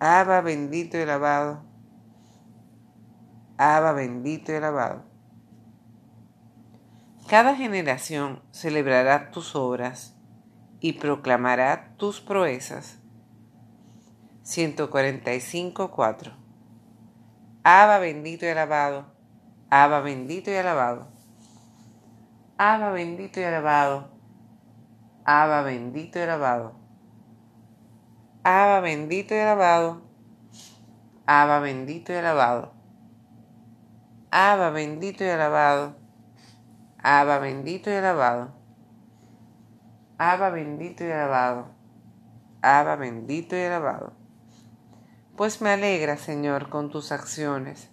Abba 0.00 0.40
bendito 0.40 0.98
y 0.98 1.02
alabado. 1.02 1.62
Abba 3.56 3.92
bendito 3.92 4.50
y 4.50 4.56
alabado. 4.56 5.04
Cada 7.28 7.54
generación 7.54 8.42
celebrará 8.50 9.30
tus 9.30 9.54
obras 9.54 10.16
y 10.80 10.94
proclamará 10.94 11.94
tus 11.96 12.20
proezas. 12.20 12.98
145.4 14.44 16.32
Abba 17.62 18.00
bendito 18.00 18.44
y 18.44 18.48
alabado. 18.48 19.06
Abba 19.70 20.00
bendito 20.00 20.50
y 20.50 20.56
alabado. 20.56 21.06
Abba 22.58 22.90
bendito 22.90 23.38
y 23.38 23.44
alabado. 23.44 24.11
Abba 25.24 25.62
bendito 25.62 26.18
y 26.18 26.22
alabado. 26.22 26.72
Abba 28.42 28.80
bendito 28.80 29.34
y 29.34 29.38
alabado. 29.38 30.02
Abba 31.26 31.60
bendito 31.60 32.12
y 32.12 32.16
alabado. 32.16 32.72
Abba 34.32 34.70
bendito 34.70 35.22
y 35.22 35.28
alabado. 35.28 35.94
Abba 36.98 37.38
bendito 37.38 37.90
y 37.90 37.94
alabado. 37.94 38.52
Abba 40.18 40.50
bendito 40.50 41.04
y 41.04 41.10
alabado. 41.12 41.68
Abba 42.62 42.96
bendito 42.96 43.56
y 43.56 43.60
alabado. 43.60 44.12
Pues 45.36 45.60
me 45.60 45.70
alegra, 45.70 46.16
Señor, 46.16 46.68
con 46.68 46.90
tus 46.90 47.12
acciones. 47.12 47.90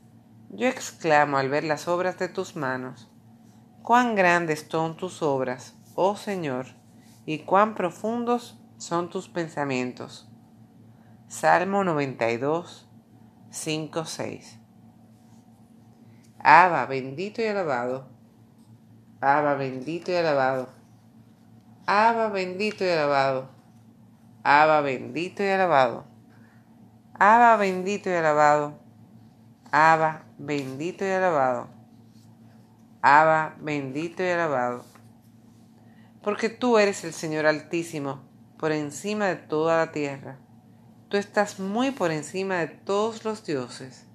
Yo 0.49 0.67
exclamo 0.67 1.37
al 1.37 1.49
ver 1.49 1.63
las 1.63 1.87
obras 1.87 2.17
de 2.17 2.27
tus 2.27 2.55
manos. 2.55 3.11
Cuán 3.83 4.15
grandes 4.15 4.65
son 4.67 4.97
tus 4.97 5.21
obras, 5.21 5.75
oh 5.93 6.15
Señor, 6.15 6.78
y 7.29 7.37
cuán 7.45 7.75
profundos 7.75 8.59
son 8.77 9.11
tus 9.11 9.29
pensamientos. 9.29 10.27
Salmo 11.27 11.83
92, 11.83 12.89
5, 13.51 14.05
6. 14.05 14.59
Abba, 16.39 16.87
bendito 16.87 17.43
y 17.43 17.45
alabado 17.45 18.07
Abba 19.21 19.53
bendito 19.53 20.11
y 20.11 20.15
alabado. 20.15 20.69
Abba 21.85 22.29
bendito 22.29 22.83
y 22.83 22.89
alabado. 22.89 23.47
Abba 24.43 24.81
bendito 24.81 25.43
y 25.43 25.49
alabado. 25.49 26.05
Abba 27.19 27.57
bendito 27.57 28.09
y 28.09 28.13
alabado. 28.13 28.73
Abba 29.71 30.23
bendito 30.39 31.05
y 31.05 31.11
alabado. 31.11 31.67
Abba 33.03 33.53
bendito 33.59 34.23
y 34.23 34.29
alabado. 34.29 34.83
Porque 36.21 36.49
tú 36.49 36.77
eres 36.77 37.03
el 37.03 37.13
Señor 37.13 37.45
Altísimo, 37.45 38.21
por 38.58 38.71
encima 38.71 39.27
de 39.27 39.36
toda 39.38 39.77
la 39.77 39.91
tierra. 39.91 40.38
Tú 41.08 41.17
estás 41.17 41.60
muy 41.60 41.91
por 41.91 42.12
encima 42.12 42.58
de 42.58 42.67
todos 42.67 43.23
los 43.23 43.45
dioses. 43.45 44.05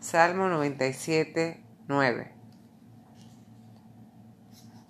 Salmo 0.00 0.48
97, 0.48 1.64
9. 1.88 2.34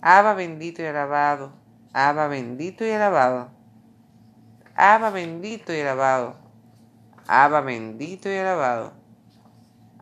Abba 0.03 0.35
bendito 0.35 0.83
y 0.83 0.87
alabado, 0.87 1.53
Abba 1.93 2.27
bendito 2.27 2.87
y 2.87 2.91
alabado, 2.91 3.51
Abba 4.75 5.11
bendito 5.11 5.75
y 5.75 5.81
alabado, 5.81 6.37
Abba 7.27 7.61
bendito 7.61 8.31
y 8.31 8.35
alabado, 8.37 8.93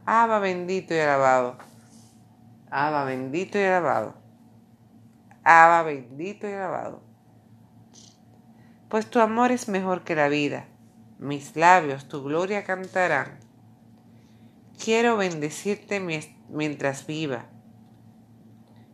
Abba 0.07 0.39
bendito 0.39 0.95
y 0.95 1.01
alabado, 1.01 1.59
Abba 2.71 3.05
bendito 3.05 3.59
y 3.59 3.63
alabado, 3.63 4.15
Abba 5.51 5.83
bendito 5.83 6.47
y 6.47 6.53
alabado. 6.53 7.01
Pues 8.91 9.09
tu 9.09 9.19
amor 9.19 9.51
es 9.51 9.67
mejor 9.67 10.05
que 10.05 10.15
la 10.15 10.29
vida, 10.29 10.67
mis 11.19 11.57
labios 11.57 12.07
tu 12.07 12.23
gloria 12.23 12.65
cantarán. 12.65 13.41
Quiero 14.79 15.17
bendecirte 15.17 16.01
mientras 16.51 17.07
viva 17.07 17.47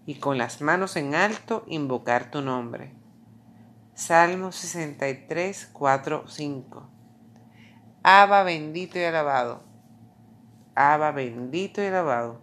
y 0.07 0.21
con 0.21 0.38
las 0.38 0.61
manos 0.61 0.95
en 0.95 1.17
alto 1.17 1.64
invocar 1.67 2.31
tu 2.31 2.40
nombre. 2.40 2.95
Salmo 3.95 4.53
63, 4.53 5.71
4, 5.73 6.29
5. 6.29 6.88
Abba 8.05 8.45
bendito 8.45 9.01
y 9.01 9.03
alabado. 9.03 9.64
Abba 10.77 11.11
bendito 11.11 11.83
y 11.83 11.87
alabado. 11.87 12.40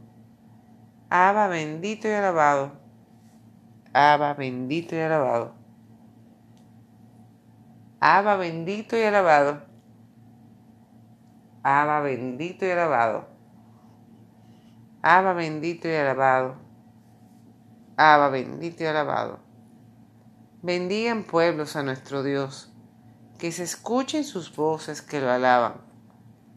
Abba 1.10 1.48
bendito 1.48 2.10
y 2.10 2.12
alabado. 2.12 2.81
Abba 3.94 4.34
bendito 4.36 4.96
y 4.96 5.00
alabado. 5.00 5.54
Abba 8.00 8.38
bendito 8.38 8.98
y 8.98 9.04
alabado. 9.04 9.64
Abba 11.62 12.00
bendito 12.00 12.66
y 12.66 12.72
alabado. 12.72 13.28
Abba 15.02 15.34
bendito 15.34 15.90
y 15.90 15.92
alabado. 15.92 16.56
Abba 17.98 18.30
bendito 18.30 18.84
y 18.84 18.88
alabado. 18.88 19.40
Bendigan 20.62 21.24
pueblos 21.24 21.76
a 21.76 21.84
nuestro 21.84 22.24
Dios, 22.24 22.72
que 23.40 23.52
se 23.52 23.64
escuchen 23.64 24.24
sus 24.24 24.56
voces 24.56 25.02
que 25.02 25.20
lo 25.20 25.30
alaban. 25.30 25.82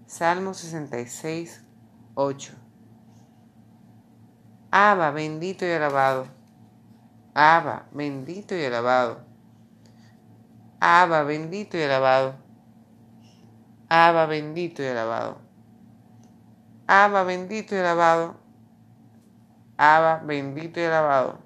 Salmo 0.07 0.55
66, 0.55 1.65
8. 2.15 2.53
Abba 4.71 5.11
bendito 5.11 5.67
y 5.67 5.71
alabado. 5.71 6.34
Abba 7.35 7.89
bendito 7.91 8.57
y 8.57 8.65
alabado. 8.65 9.19
Abba 10.79 11.25
bendito 11.25 11.77
y 11.77 11.83
alabado. 11.83 12.37
Abba 13.89 14.27
bendito 14.27 14.83
y 14.83 14.87
alabado. 14.87 15.39
Abba 16.87 17.25
bendito 17.25 17.75
y 17.75 17.79
alabado. 17.79 18.37
Abba 19.77 20.23
bendito 20.25 20.79
y 20.79 20.85
alabado. 20.85 21.39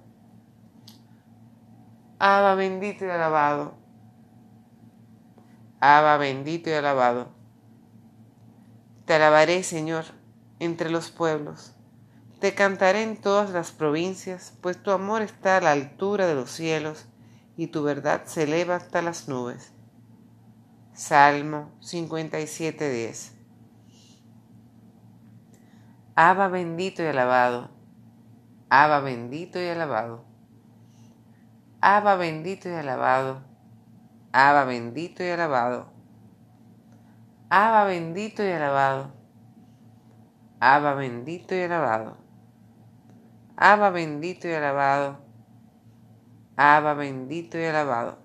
Abba 2.19 2.55
bendito 2.55 3.07
y 3.07 3.11
alabado. 3.11 3.75
Abba 5.81 6.19
bendito 6.19 6.69
y 6.69 6.75
alabado. 6.75 7.29
Te 9.07 9.15
alabaré, 9.15 9.63
Señor, 9.63 10.05
entre 10.59 10.91
los 10.91 11.11
pueblos. 11.11 11.78
Te 12.41 12.55
cantaré 12.55 13.03
en 13.03 13.17
todas 13.21 13.51
las 13.51 13.73
provincias, 13.73 14.57
pues 14.61 14.81
tu 14.83 14.91
amor 14.91 15.23
está 15.23 15.57
a 15.57 15.61
la 15.61 15.73
altura 15.73 16.27
de 16.27 16.35
los 16.35 16.51
cielos 16.51 17.07
y 17.57 17.69
tu 17.69 17.83
verdad 17.83 18.23
se 18.27 18.45
eleva 18.45 18.77
hasta 18.77 19.03
las 19.03 19.29
nubes. 19.29 19.73
Salmo 20.93 21.71
57.10 21.81 23.33
Abba 26.15 26.49
bendito 26.49 27.03
y 27.03 27.07
alabado 27.07 27.79
Abba 28.71 29.01
bendito 29.01 29.59
y 29.59 29.67
alabado. 29.67 30.25
Abba 31.81 32.17
bendito 32.17 32.69
y 32.69 32.75
alabado. 32.75 33.41
Abba 34.31 34.65
bendito 34.65 35.25
y 35.25 35.29
alabado. 35.29 35.87
Abba 37.49 37.85
bendito 37.85 38.45
y 38.45 38.51
alabado. 38.51 39.11
Abba 40.61 40.95
bendito 40.95 41.55
y 41.55 41.63
alabado. 41.63 42.28
Abba 43.61 43.91
bendito 43.91 44.47
y 44.47 44.53
alabado. 44.53 45.19
Abba 46.57 46.95
bendito 46.95 47.59
y 47.59 47.65
alabado. 47.65 48.21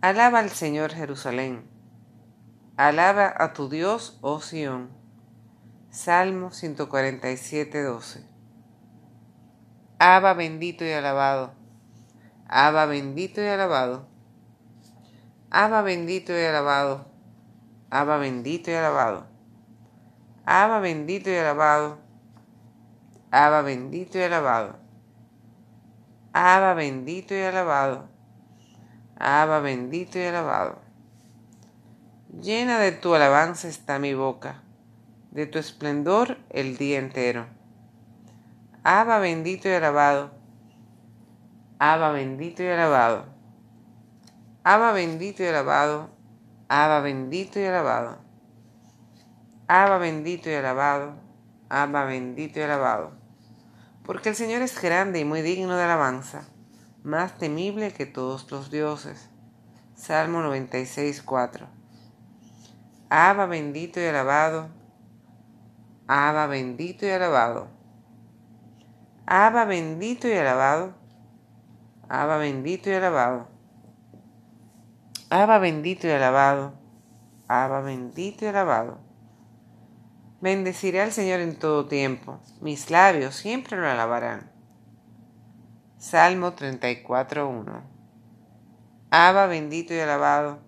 Alaba 0.00 0.38
al 0.38 0.50
Señor 0.50 0.92
Jerusalén. 0.92 1.68
Alaba 2.76 3.34
a 3.36 3.52
tu 3.54 3.68
Dios, 3.68 4.20
oh 4.20 4.40
Sión. 4.40 4.90
Salmo 5.90 6.52
147, 6.52 7.82
12. 7.82 8.24
Abba 9.98 10.34
bendito 10.34 10.84
y 10.84 10.92
alabado. 10.92 11.52
Abba 12.46 12.86
bendito 12.86 13.42
y 13.42 13.48
alabado. 13.48 14.06
Abba 15.50 15.82
bendito 15.82 16.32
y 16.38 16.44
alabado. 16.44 17.06
Abba 17.90 18.18
bendito 18.18 18.70
y 18.70 18.74
alabado. 18.74 19.26
Abba 20.44 20.78
bendito 20.78 21.30
y 21.30 21.34
alabado. 21.34 22.11
Abba 23.34 23.62
bendito 23.62 24.18
y 24.18 24.22
alabado. 24.24 24.76
Abba 26.34 26.74
bendito 26.74 27.34
y 27.34 27.40
alabado. 27.40 28.10
Abba 29.16 29.60
bendito 29.60 30.18
y 30.18 30.24
alabado. 30.24 30.82
Llena 32.28 32.78
de 32.78 32.92
tu 32.92 33.14
alabanza 33.14 33.68
está 33.68 33.98
mi 33.98 34.12
boca, 34.12 34.62
de 35.30 35.46
tu 35.46 35.58
esplendor 35.58 36.36
el 36.50 36.76
día 36.76 36.98
entero. 36.98 37.46
Abba 38.84 39.18
bendito 39.18 39.66
y 39.66 39.72
alabado. 39.72 40.32
Abba 41.78 42.12
bendito 42.12 42.62
y 42.62 42.66
alabado. 42.66 43.24
Abba 44.62 44.92
bendito 44.92 45.42
y 45.42 45.46
alabado. 45.46 46.10
Abba 46.68 47.00
bendito 47.00 47.58
y 47.58 47.64
alabado. 47.64 48.18
Abba 49.68 49.96
bendito 49.96 50.50
y 50.50 50.54
alabado. 50.54 51.14
Abba 51.70 52.04
bendito 52.04 52.60
y 52.60 52.62
alabado. 52.64 53.21
Porque 54.04 54.30
el 54.30 54.34
Señor 54.34 54.62
es 54.62 54.80
grande 54.80 55.20
y 55.20 55.24
muy 55.24 55.42
digno 55.42 55.76
de 55.76 55.84
alabanza, 55.84 56.42
más 57.04 57.38
temible 57.38 57.92
que 57.92 58.04
todos 58.06 58.50
los 58.50 58.70
dioses. 58.70 59.28
Salmo 59.94 60.42
96, 60.42 61.22
4. 61.22 61.66
Abba 63.08 63.46
bendito 63.46 64.00
y 64.00 64.04
alabado. 64.04 64.68
Abba 66.08 66.48
bendito 66.48 67.06
y 67.06 67.10
alabado. 67.10 67.68
Abba 69.26 69.66
bendito 69.66 70.26
y 70.26 70.32
alabado. 70.32 70.94
Abba 72.08 72.38
bendito 72.38 72.90
y 72.90 72.94
alabado. 72.94 73.46
Abba 75.30 75.58
bendito 75.58 76.08
y 76.08 76.10
alabado. 76.10 76.74
Abba 77.46 77.80
bendito 77.82 78.44
y 78.44 78.48
alabado. 78.48 78.98
Bendeciré 80.42 81.00
al 81.00 81.12
Señor 81.12 81.38
en 81.38 81.56
todo 81.56 81.86
tiempo. 81.86 82.40
Mis 82.60 82.90
labios 82.90 83.36
siempre 83.36 83.76
lo 83.78 83.88
alabarán. 83.88 84.50
Salmo 85.98 86.56
34.1. 86.56 87.80
Abba 89.12 89.46
bendito 89.46 89.94
y 89.94 90.00
alabado. 90.00 90.58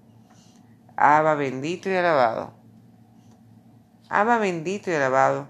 Abba 0.96 1.34
bendito 1.34 1.90
y 1.90 1.96
alabado. 1.96 2.54
Abba 4.08 4.38
bendito 4.38 4.92
y 4.92 4.94
alabado. 4.94 5.48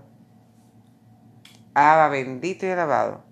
Abba 1.75 2.09
bendito 2.09 2.65
y 2.65 2.71
alabado. 2.71 3.25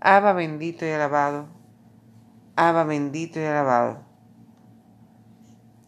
Abba 0.00 0.34
bendito 0.34 0.84
y 0.84 0.90
alabado. 0.90 1.48
Abba 2.56 2.84
bendito 2.84 3.40
y 3.40 3.44
alabado. 3.44 4.02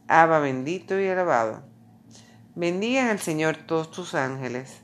Abba 0.09 0.39
bendito 0.39 0.99
y 0.99 1.07
alabado. 1.07 1.74
Bendigan 2.57 3.09
al 3.09 3.19
Señor 3.19 3.57
todos 3.57 3.91
tus 3.91 4.15
ángeles, 4.15 4.81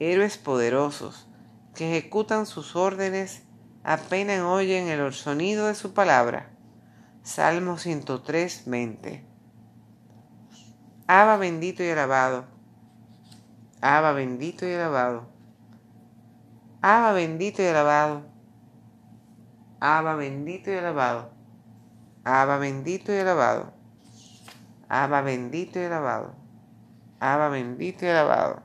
héroes 0.00 0.36
poderosos, 0.36 1.26
que 1.74 1.88
ejecutan 1.88 2.44
sus 2.44 2.76
órdenes 2.76 3.42
apenas 3.84 4.42
oyen 4.42 4.88
el 4.88 5.14
sonido 5.14 5.68
de 5.68 5.74
su 5.74 5.94
palabra. 5.94 6.50
Salmo 7.22 7.78
103, 7.78 8.64
20. 8.66 9.24
Abba 11.06 11.38
bendito 11.38 11.82
y 11.82 11.88
alabado. 11.88 12.44
Abba 13.80 14.12
bendito 14.12 14.68
y 14.68 14.74
alabado. 14.74 15.26
Abba 16.82 17.12
bendito 17.12 17.62
y 17.62 17.66
alabado. 17.66 18.26
Abba 19.80 20.16
bendito 20.16 20.70
y 20.70 20.76
alabado. 20.76 21.30
Abba 22.24 22.58
bendito 22.58 23.10
y 23.10 23.16
alabado. 23.16 23.72
Abba 24.90 25.22
bendito 25.22 25.80
y 25.80 25.84
alabado. 25.84 26.45
Abba 27.20 27.48
bendito 27.48 28.04
y 28.04 28.08
alabado. 28.08 28.62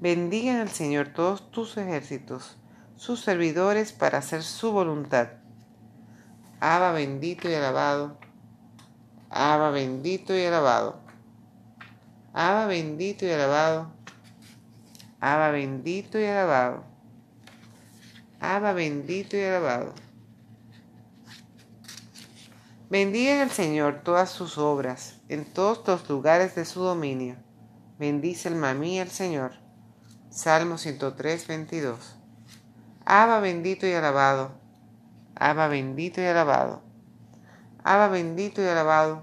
Bendigan 0.00 0.56
al 0.56 0.68
Señor 0.68 1.08
todos 1.08 1.50
tus 1.50 1.76
ejércitos, 1.76 2.58
sus 2.96 3.20
servidores 3.20 3.92
para 3.92 4.18
hacer 4.18 4.42
su 4.42 4.72
voluntad. 4.72 5.28
Abba 6.60 6.92
bendito 6.92 7.48
y 7.48 7.54
alabado. 7.54 8.18
Abba 9.30 9.70
bendito 9.70 10.36
y 10.36 10.44
alabado. 10.44 11.00
Abba 12.32 12.66
bendito 12.66 13.26
y 13.26 13.30
alabado. 13.30 13.92
Abba 15.20 15.50
bendito 15.50 16.20
y 16.20 16.24
alabado. 16.24 16.84
Abba 18.40 18.72
bendito 18.72 19.36
y 19.36 19.42
alabado. 19.42 19.94
Bendiga 22.90 23.42
al 23.42 23.50
Señor 23.50 24.02
todas 24.04 24.30
sus 24.30 24.58
obras, 24.58 25.13
en 25.28 25.44
todos 25.44 25.86
los 25.86 26.08
lugares 26.08 26.54
de 26.54 26.64
su 26.64 26.80
dominio. 26.80 27.36
Bendice 27.98 28.48
el 28.48 28.56
mamí 28.56 29.00
al 29.00 29.08
Señor. 29.08 29.52
Salmo 30.30 30.78
103, 30.78 31.46
22. 31.46 32.16
Abba 33.04 33.40
bendito 33.40 33.86
y 33.86 33.92
alabado. 33.92 34.52
Abba 35.36 35.68
bendito 35.68 36.20
y 36.20 36.24
alabado. 36.24 36.82
Abba 37.82 38.08
bendito 38.08 38.62
y 38.62 38.66
alabado. 38.66 39.22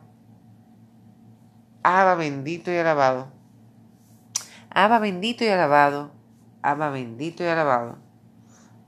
Abba 1.84 2.16
bendito 2.16 2.72
y 2.72 2.78
alabado. 2.78 3.30
Abba 4.74 5.00
bendito 5.00 5.44
y 5.44 5.48
alabado. 5.48 6.12
Abba 6.62 6.90
bendito 6.92 7.44
y 7.44 7.48
alabado. 7.48 7.98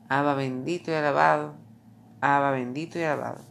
Abba 0.10 0.36
bendito 0.36 0.92
y 0.92 0.94
alabado. 0.94 1.56
Abba 2.22 2.52
bendito 2.52 3.00
y 3.00 3.04
alabado. 3.04 3.42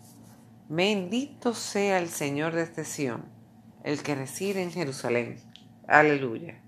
Bendito 0.68 1.52
sea 1.52 1.98
el 1.98 2.08
Señor 2.08 2.54
de 2.54 2.62
este 2.62 2.84
Sión, 2.84 3.24
el 3.84 4.02
que 4.02 4.14
reside 4.14 4.62
en 4.62 4.70
Jerusalén. 4.70 5.38
Aleluya. 5.88 6.60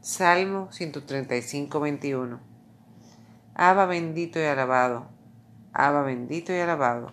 Salmo 0.00 0.70
135, 0.72 1.80
21. 1.80 2.40
Abba 3.54 3.86
bendito 3.86 4.38
y 4.38 4.44
alabado. 4.44 5.08
Abba 5.72 6.02
bendito 6.02 6.52
y 6.52 6.58
alabado. 6.58 7.10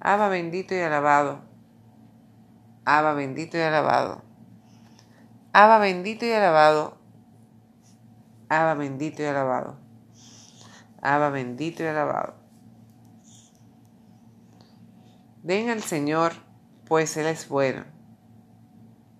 Abba 0.00 0.28
bendito 0.28 0.74
y 0.74 0.80
alabado. 0.80 1.40
Abba 2.84 3.14
bendito 3.14 3.56
y 3.56 3.62
alabado. 3.62 4.22
Abba 5.52 5.78
bendito 5.78 6.24
y 6.26 6.32
alabado. 6.32 6.96
Abba 8.48 8.74
bendito 8.74 9.22
y 9.22 9.26
alabado. 9.26 9.76
Abba 11.02 11.30
bendito 11.30 11.82
y 11.82 11.86
alabado. 11.86 12.34
Den 15.42 15.70
al 15.70 15.82
Señor, 15.82 16.32
pues 16.88 17.16
Él 17.18 17.26
es 17.26 17.48
bueno. 17.48 17.84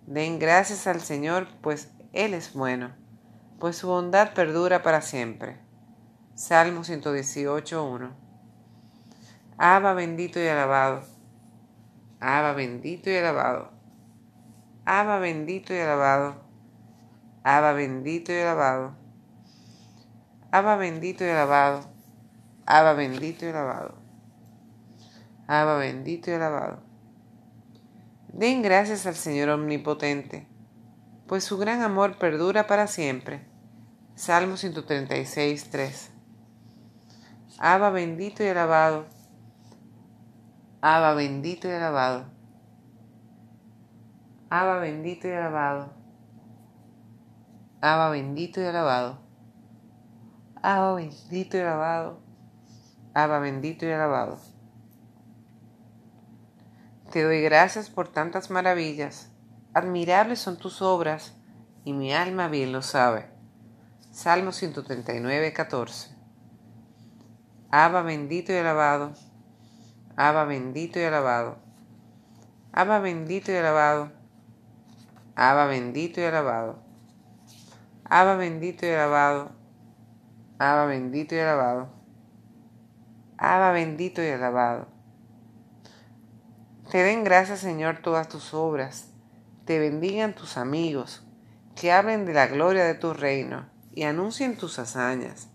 Den 0.07 0.38
gracias 0.38 0.87
al 0.87 1.00
Señor, 1.00 1.46
pues 1.61 1.92
Él 2.14 2.33
es 2.33 2.54
bueno, 2.54 2.92
pues 3.61 3.76
su 3.76 3.88
bondad 3.88 4.33
perdura 4.33 4.83
para 4.83 5.02
siempre. 5.02 5.61
Salmo 6.35 6.83
118, 6.83 7.85
1. 7.85 8.11
Abba 9.59 9.92
bendito 9.92 10.40
y 10.40 10.46
alabado. 10.46 11.02
Abba 12.20 12.54
bendito 12.54 13.11
y 13.11 13.16
alabado. 13.16 13.70
Abba 14.87 15.18
bendito 15.18 15.74
y 15.74 15.78
alabado. 15.78 16.40
Abba 17.44 17.72
bendito 17.74 18.33
y 18.33 18.38
alabado. 18.38 18.94
Abba 20.50 20.76
bendito 20.76 21.24
y 21.24 21.28
alabado. 21.28 21.90
Abba 22.64 22.94
bendito 22.94 23.44
y 23.44 23.48
alabado. 23.50 23.94
Abba 25.46 25.76
bendito 25.76 26.31
y 26.31 26.35
alabado. 26.35 26.88
Den 28.32 28.62
gracias 28.62 29.06
al 29.06 29.14
Señor 29.14 29.48
Omnipotente, 29.48 30.46
pues 31.26 31.44
su 31.44 31.58
gran 31.58 31.82
amor 31.82 32.18
perdura 32.18 32.66
para 32.66 32.86
siempre. 32.86 33.46
Salmo 34.14 34.56
136, 34.56 35.70
3. 35.70 36.10
Abba 37.58 37.90
bendito 37.90 38.44
y 38.44 38.48
alabado. 38.48 39.06
Abba 40.80 41.14
bendito 41.14 41.68
y 41.68 41.72
alabado. 41.72 42.26
Abba 44.50 44.78
bendito 44.78 45.26
y 45.26 45.32
alabado. 45.32 45.92
Abba 47.80 48.10
bendito 48.10 48.60
y 48.60 48.64
alabado. 48.64 49.18
Abba 50.62 50.94
bendito 50.94 51.56
y 51.56 51.60
alabado. 51.60 52.20
Abba 53.14 53.38
bendito 53.40 53.86
y 53.86 53.90
alabado. 53.90 54.38
Te 57.10 57.22
doy 57.22 57.40
gracias 57.40 57.88
por 57.88 58.08
tantas 58.08 58.50
maravillas. 58.50 59.30
Admirables 59.72 60.40
son 60.40 60.58
tus 60.58 60.82
obras, 60.82 61.34
y 61.82 61.94
mi 61.94 62.12
alma 62.12 62.48
bien 62.48 62.70
lo 62.70 62.82
sabe. 62.82 63.30
Salmo 64.10 64.52
139, 64.52 65.54
14. 65.54 66.14
Abba 67.70 68.02
bendito 68.02 68.52
y 68.52 68.56
alabado. 68.56 69.14
Abba 70.16 70.44
bendito 70.44 71.00
y 71.00 71.04
alabado. 71.04 71.56
Abba 72.72 72.98
bendito 72.98 73.52
y 73.52 73.56
alabado. 73.56 74.12
Abba 75.34 75.64
bendito 75.64 76.20
y 76.20 76.24
alabado. 76.24 76.82
Abba 78.04 78.36
bendito 78.36 78.84
y 78.84 78.90
alabado. 78.90 79.52
Abba 80.58 80.84
bendito 80.84 81.34
y 81.34 81.38
alabado. 81.38 81.88
Abba 83.38 83.72
bendito 83.72 84.22
y 84.22 84.28
alabado. 84.28 84.97
Te 86.90 87.03
den 87.03 87.22
gracias, 87.22 87.59
Señor, 87.59 87.98
todas 87.98 88.31
tus 88.31 88.55
obras. 88.55 89.09
Te 89.66 89.79
bendigan 89.79 90.35
tus 90.35 90.57
amigos, 90.57 91.22
que 91.77 91.92
hablen 91.92 92.24
de 92.24 92.33
la 92.33 92.46
gloria 92.46 92.85
de 92.85 92.94
tu 92.94 93.12
reino 93.12 93.68
y 93.94 94.05
anuncien 94.05 94.57
tus 94.57 94.79
hazañas 94.79 95.48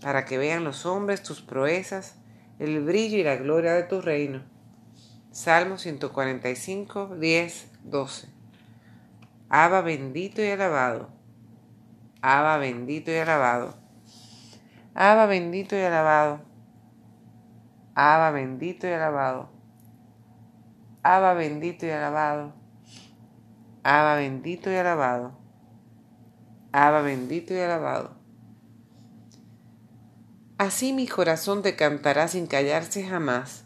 para 0.00 0.24
que 0.24 0.36
vean 0.36 0.64
los 0.64 0.86
hombres 0.86 1.22
tus 1.22 1.42
proezas, 1.42 2.16
el 2.58 2.82
brillo 2.82 3.18
y 3.18 3.22
la 3.22 3.36
gloria 3.36 3.74
de 3.74 3.84
tu 3.84 4.00
reino. 4.00 4.42
Salmo 5.30 5.78
145, 5.78 7.16
10, 7.20 7.70
12. 7.84 8.28
Abba 9.48 9.82
bendito 9.82 10.42
y 10.42 10.48
alabado. 10.48 11.10
Abba 12.20 12.58
bendito 12.58 13.12
y 13.12 13.16
alabado. 13.16 13.76
Abba 14.94 15.26
bendito 15.26 15.76
y 15.76 15.82
alabado. 15.82 16.40
Abba 17.94 18.32
bendito 18.32 18.88
y 18.88 18.90
alabado. 18.90 19.59
Abba 21.02 21.34
bendito 21.34 21.86
y 21.86 21.90
alabado. 21.90 22.52
Abba 23.82 24.16
bendito 24.16 24.70
y 24.70 24.74
alabado. 24.74 25.32
Abba 26.72 27.00
bendito 27.00 27.54
y 27.54 27.58
alabado. 27.58 28.20
Así 30.58 30.92
mi 30.92 31.08
corazón 31.08 31.62
te 31.62 31.74
cantará 31.74 32.28
sin 32.28 32.46
callarse 32.46 33.08
jamás. 33.08 33.64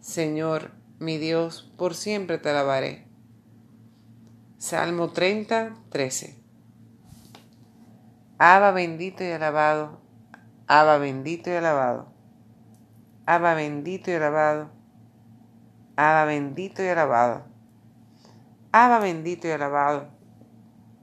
Señor, 0.00 0.72
mi 0.98 1.16
Dios, 1.16 1.72
por 1.78 1.94
siempre 1.94 2.36
te 2.36 2.50
alabaré. 2.50 3.08
Salmo 4.58 5.10
30, 5.10 5.74
13. 5.88 6.38
Abba 8.36 8.72
bendito 8.72 9.24
y 9.24 9.30
alabado. 9.30 10.00
Abba 10.66 10.98
bendito 10.98 11.48
y 11.48 11.54
alabado. 11.54 12.12
Abba 13.24 13.54
bendito 13.54 14.10
y 14.10 14.14
alabado. 14.14 14.73
Abba 15.96 16.24
bendito 16.24 16.82
y 16.82 16.88
alabado. 16.88 17.44
Abba 18.72 18.98
bendito 18.98 19.46
y 19.48 19.50
alabado. 19.50 20.08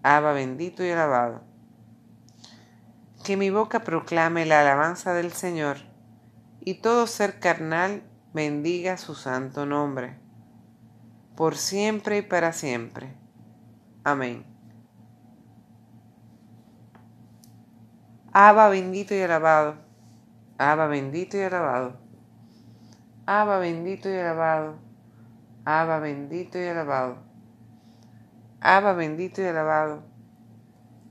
Abba 0.04 0.34
bendito 0.34 0.84
y 0.84 0.90
alabado 0.90 1.52
que 3.24 3.38
mi 3.38 3.50
boca 3.50 3.82
proclame 3.82 4.46
la 4.46 4.62
alabanza 4.62 5.14
del 5.14 5.32
Señor, 5.32 5.78
y 6.60 6.76
todo 6.76 7.08
ser 7.08 7.40
carnal 7.40 8.04
bendiga 8.34 8.98
su 8.98 9.16
santo 9.16 9.66
nombre, 9.66 10.18
por 11.36 11.56
siempre 11.56 12.18
y 12.18 12.22
para 12.24 12.52
siempre. 12.52 13.14
Amén. 14.04 14.46
Abba 18.34 18.70
bendito 18.70 19.14
y 19.14 19.22
alabado, 19.22 19.76
Abba 20.58 20.88
bendito 20.88 21.38
y 21.38 21.42
alabado, 21.42 22.01
Abba 23.28 23.60
bendito 23.60 24.10
y 24.10 24.14
alabado, 24.14 24.76
Abba 25.64 26.00
bendito 26.00 26.58
y 26.58 26.66
alabado, 26.66 27.18
Abba 28.60 28.94
bendito 28.94 29.42
y 29.42 29.46
alabado, 29.46 30.04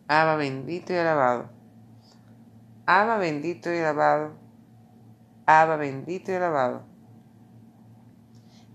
Abba 0.08 0.34
bendito 0.34 0.92
y 0.92 0.96
alabado. 0.96 1.50
Abba 2.84 3.18
bendito 3.18 3.72
y 3.72 3.78
alabado. 3.78 4.32
Abba 5.46 5.76
bendito 5.76 6.32
y 6.32 6.34
alabado. 6.34 6.82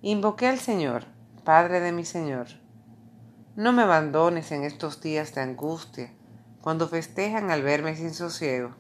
Invoqué 0.02 0.48
al 0.48 0.60
Señor, 0.60 1.04
Padre 1.44 1.82
de 1.82 1.92
mi 1.92 2.06
Señor. 2.06 2.48
No 3.58 3.74
me 3.74 3.82
abandones 3.82 4.54
en 4.54 4.64
estos 4.64 5.02
días 5.02 5.36
de 5.36 5.42
angustia, 5.42 6.14
cuando 6.62 6.88
festejan 6.88 7.52
al 7.52 7.64
verme 7.64 7.98
sin 7.98 8.14
sosiego. 8.14 8.74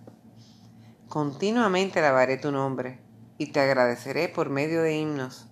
Continuamente 1.09 1.99
alabaré 1.99 2.37
tu 2.37 2.53
nombre 2.53 3.04
y 3.37 3.47
te 3.47 3.59
agradeceré 3.59 4.29
por 4.29 4.49
medio 4.49 4.81
de 4.81 4.95
himnos. 4.95 5.49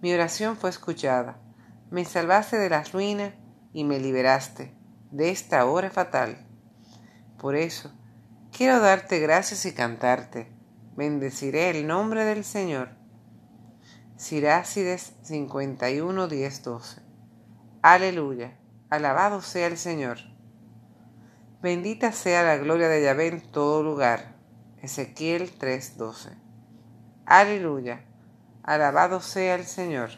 Mi 0.00 0.12
oración 0.12 0.56
fue 0.56 0.70
escuchada, 0.70 1.40
me 1.90 2.04
salvaste 2.04 2.58
de 2.58 2.70
las 2.70 2.92
ruinas 2.92 3.34
y 3.72 3.84
me 3.84 4.00
liberaste 4.00 4.74
de 5.10 5.30
esta 5.30 5.64
hora 5.66 5.90
fatal. 5.90 6.46
Por 7.38 7.54
eso, 7.54 7.92
quiero 8.50 8.80
darte 8.80 9.18
gracias 9.18 9.66
y 9.66 9.72
cantarte. 9.72 10.52
Bendeciré 10.96 11.70
el 11.70 11.86
nombre 11.86 12.24
del 12.24 12.44
Señor. 12.44 12.90
Sirácides 14.16 15.14
51, 15.22 16.26
10, 16.28 16.62
12. 16.62 17.02
Aleluya. 17.82 18.58
Alabado 18.88 19.42
sea 19.42 19.66
el 19.66 19.76
Señor. 19.76 20.18
Bendita 21.60 22.12
sea 22.12 22.42
la 22.42 22.56
gloria 22.56 22.88
de 22.88 23.02
Yahvé 23.02 23.28
en 23.28 23.40
todo 23.40 23.82
lugar. 23.82 24.36
Ezequiel 24.80 25.50
3:12. 25.58 26.45
Aleluya. 27.26 28.02
Alabado 28.62 29.20
sea 29.20 29.56
el 29.56 29.64
Señor. 29.64 30.10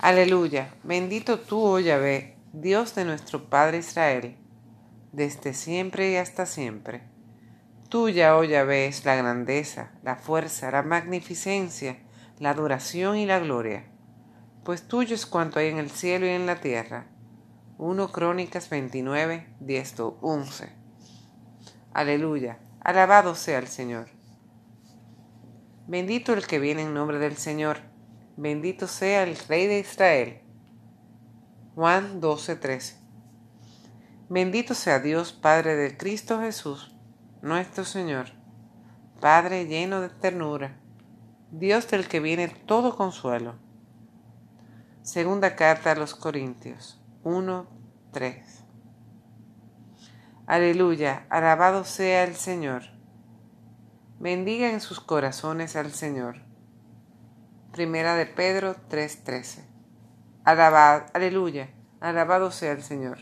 Aleluya. 0.00 0.74
Bendito 0.82 1.38
tú, 1.38 1.60
oh 1.60 1.78
Yahvé, 1.78 2.36
Dios 2.52 2.96
de 2.96 3.04
nuestro 3.04 3.48
Padre 3.48 3.78
Israel, 3.78 4.36
desde 5.12 5.54
siempre 5.54 6.10
y 6.10 6.16
hasta 6.16 6.44
siempre. 6.44 7.02
Tuya, 7.88 8.36
oh 8.36 8.42
Yahvé, 8.42 8.86
es 8.86 9.04
la 9.04 9.14
grandeza, 9.14 9.92
la 10.02 10.16
fuerza, 10.16 10.72
la 10.72 10.82
magnificencia, 10.82 11.98
la 12.40 12.50
adoración 12.50 13.16
y 13.16 13.26
la 13.26 13.38
gloria. 13.38 13.84
Pues 14.64 14.88
tuyo 14.88 15.14
es 15.14 15.26
cuanto 15.26 15.60
hay 15.60 15.68
en 15.68 15.78
el 15.78 15.90
cielo 15.90 16.26
y 16.26 16.30
en 16.30 16.46
la 16.46 16.56
tierra. 16.56 17.09
1 17.82 18.12
Crónicas 18.12 18.68
29, 18.68 19.46
10, 19.58 19.94
11. 20.20 20.68
Aleluya, 21.94 22.58
alabado 22.82 23.34
sea 23.34 23.58
el 23.58 23.68
Señor. 23.68 24.08
Bendito 25.86 26.34
el 26.34 26.46
que 26.46 26.58
viene 26.58 26.82
en 26.82 26.92
nombre 26.92 27.18
del 27.18 27.38
Señor, 27.38 27.78
bendito 28.36 28.86
sea 28.86 29.22
el 29.22 29.34
Rey 29.48 29.66
de 29.66 29.78
Israel. 29.78 30.42
Juan 31.74 32.20
12, 32.20 32.56
13. 32.56 32.96
Bendito 34.28 34.74
sea 34.74 34.98
Dios 34.98 35.32
Padre 35.32 35.74
de 35.74 35.96
Cristo 35.96 36.38
Jesús 36.38 36.94
nuestro 37.40 37.86
Señor, 37.86 38.26
Padre 39.22 39.64
lleno 39.64 40.02
de 40.02 40.10
ternura, 40.10 40.76
Dios 41.50 41.88
del 41.88 42.08
que 42.08 42.20
viene 42.20 42.48
todo 42.48 42.94
consuelo. 42.94 43.54
Segunda 45.00 45.56
carta 45.56 45.92
a 45.92 45.94
los 45.94 46.14
Corintios 46.14 46.99
1, 47.22 47.66
3. 48.12 48.64
Aleluya, 50.46 51.26
alabado 51.28 51.84
sea 51.84 52.24
el 52.24 52.34
Señor. 52.34 52.84
Bendiga 54.18 54.70
en 54.70 54.80
sus 54.80 55.00
corazones 55.00 55.76
al 55.76 55.92
Señor. 55.92 56.36
Primera 57.72 58.14
de 58.14 58.24
Pedro 58.24 58.74
3:13. 58.88 59.66
Alabad, 60.44 61.08
aleluya, 61.12 61.68
alabado 62.00 62.50
sea 62.50 62.72
el 62.72 62.82
Señor. 62.82 63.18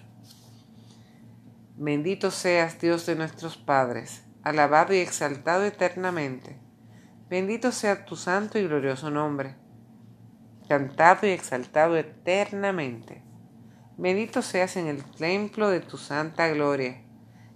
Bendito 1.76 2.30
seas 2.30 2.80
Dios 2.80 3.04
de 3.04 3.16
nuestros 3.16 3.56
padres, 3.56 4.22
alabado 4.44 4.94
y 4.94 4.98
exaltado 4.98 5.64
eternamente. 5.64 6.56
Bendito 7.28 7.72
sea 7.72 8.04
tu 8.04 8.14
santo 8.14 8.60
y 8.60 8.68
glorioso 8.68 9.10
nombre, 9.10 9.56
cantado 10.68 11.26
y 11.26 11.30
exaltado 11.30 11.96
eternamente. 11.96 13.27
Bendito 13.98 14.40
seas 14.40 14.76
en 14.78 14.86
el 14.86 15.04
templo 15.04 15.68
de 15.68 15.80
tu 15.80 15.98
santa 15.98 16.48
gloria, 16.48 17.02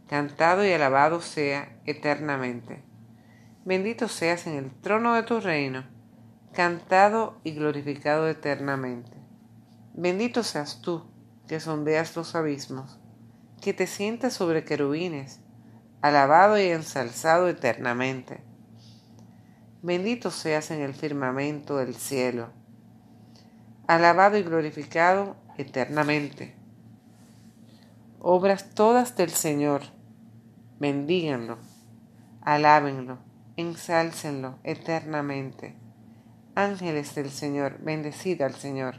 cantado 0.08 0.66
y 0.66 0.72
alabado 0.72 1.22
sea 1.22 1.80
eternamente. 1.86 2.82
Bendito 3.64 4.08
seas 4.08 4.46
en 4.46 4.56
el 4.56 4.70
trono 4.70 5.14
de 5.14 5.22
tu 5.22 5.40
reino, 5.40 5.84
cantado 6.52 7.40
y 7.44 7.52
glorificado 7.52 8.28
eternamente. 8.28 9.16
Bendito 9.94 10.42
seas 10.42 10.82
tú, 10.82 11.06
que 11.48 11.60
sondeas 11.60 12.14
los 12.16 12.34
abismos 12.34 12.98
que 13.62 13.72
te 13.72 13.86
sientas 13.86 14.32
sobre 14.32 14.64
querubines, 14.64 15.38
alabado 16.00 16.58
y 16.58 16.66
ensalzado 16.66 17.48
eternamente. 17.48 18.42
Bendito 19.82 20.32
seas 20.32 20.72
en 20.72 20.80
el 20.80 20.94
firmamento 20.94 21.76
del 21.76 21.94
cielo, 21.94 22.50
alabado 23.86 24.36
y 24.36 24.42
glorificado 24.42 25.36
eternamente. 25.56 26.54
Obras 28.20 28.70
todas 28.74 29.16
del 29.16 29.30
Señor, 29.30 29.82
bendíganlo, 30.78 31.58
alábenlo, 32.40 33.18
ensálcenlo 33.56 34.58
eternamente. 34.64 35.74
Ángeles 36.54 37.14
del 37.14 37.30
Señor, 37.30 37.78
bendecid 37.80 38.42
al 38.42 38.54
Señor, 38.54 38.96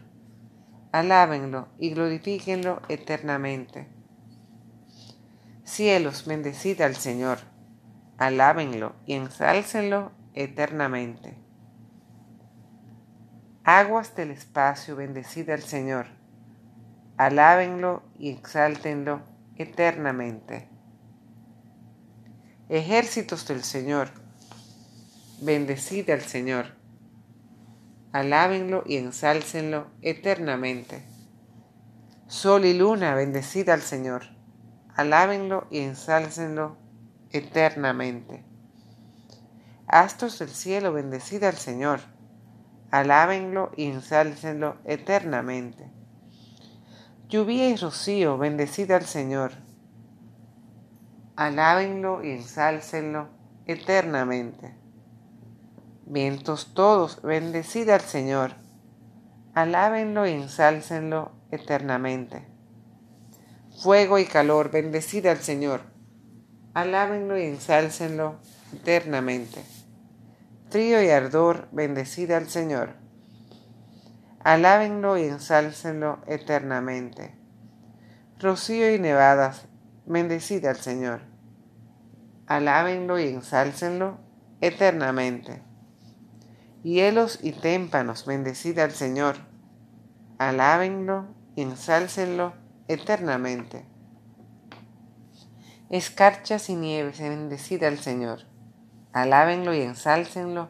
alábenlo 0.92 1.68
y 1.78 1.92
glorifíquenlo 1.92 2.82
eternamente. 2.90 3.88
Cielos, 5.64 6.26
bendecid 6.26 6.82
al 6.82 6.96
Señor, 6.96 7.40
alábenlo 8.18 8.96
y 9.06 9.14
ensálcenlo 9.14 10.12
eternamente. 10.34 11.38
Aguas 13.64 14.16
del 14.16 14.32
espacio, 14.32 14.96
bendecid 14.96 15.50
al 15.50 15.62
Señor, 15.62 16.08
alábenlo 17.26 18.04
y 18.18 18.30
exáltenlo 18.30 19.22
eternamente. 19.56 20.70
Ejércitos 22.70 23.48
del 23.48 23.64
Señor, 23.64 24.10
bendecid 25.42 26.10
al 26.10 26.22
Señor, 26.22 26.76
alábenlo 28.12 28.84
y 28.86 28.98
ensálcenlo 28.98 29.88
eternamente. 30.02 31.04
Sol 32.28 32.66
y 32.66 32.74
luna, 32.74 33.16
bendecid 33.16 33.70
al 33.70 33.82
Señor 33.82 34.34
alábenlo 34.96 35.68
y 35.72 35.80
ensálcenlo 35.80 36.78
eternamente. 37.32 38.44
Astros 39.88 40.40
del 40.40 40.50
cielo, 40.50 40.94
bendecida 40.94 41.50
al 41.50 41.58
Señor, 41.58 42.00
alábenlo 42.92 43.72
y 43.76 43.86
ensálcenlo 43.86 44.78
eternamente. 44.86 45.92
Lluvia 47.34 47.68
y 47.68 47.76
rocío, 47.78 48.38
bendecida 48.38 48.96
al 48.96 49.08
Señor, 49.08 49.54
alábenlo 51.36 52.24
y 52.24 52.30
ensálcenlo 52.30 53.28
eternamente. 53.66 54.76
Vientos 56.06 56.76
todos, 56.76 57.24
bendecida 57.24 57.96
al 57.96 58.02
Señor, 58.02 58.52
alábenlo 59.56 60.28
y 60.28 60.34
ensálcenlo 60.34 61.32
eternamente 61.50 62.54
fuego 63.82 64.20
y 64.20 64.26
calor, 64.26 64.70
bendecida 64.70 65.32
al 65.32 65.40
Señor. 65.40 65.82
Alábenlo 66.76 67.40
y 67.40 67.46
ensálcenlo 67.46 68.36
eternamente. 68.76 69.60
Frío 70.70 71.02
y 71.02 71.10
ardor, 71.10 71.68
bendecida 71.72 72.38
al 72.38 72.48
Señor. 72.48 73.03
Alábenlo 74.44 75.18
y 75.18 75.24
ensálcenlo 75.24 76.20
eternamente. 76.28 77.34
Rocío 78.40 78.94
y 78.94 79.00
nevadas, 79.00 79.68
bendecida 80.06 80.72
al 80.72 80.76
Señor. 80.76 81.22
Alábenlo 82.48 83.18
y 83.20 83.30
ensálcenlo 83.30 84.18
eternamente. 84.60 85.64
Hielos 86.84 87.40
y 87.42 87.54
témpanos, 87.54 88.26
bendecida 88.26 88.84
al 88.84 88.92
Señor. 88.92 89.38
Alábenlo 90.40 91.28
y 91.56 91.62
ensálcenlo 91.62 92.54
eternamente. 92.90 93.86
Escarchas 95.90 96.70
y 96.70 96.76
nieves, 96.76 97.22
bendecida 97.22 97.88
al 97.88 97.98
Señor. 97.98 98.40
Alábenlo 99.14 99.74
y 99.74 99.82
ensálcenlo 99.84 100.68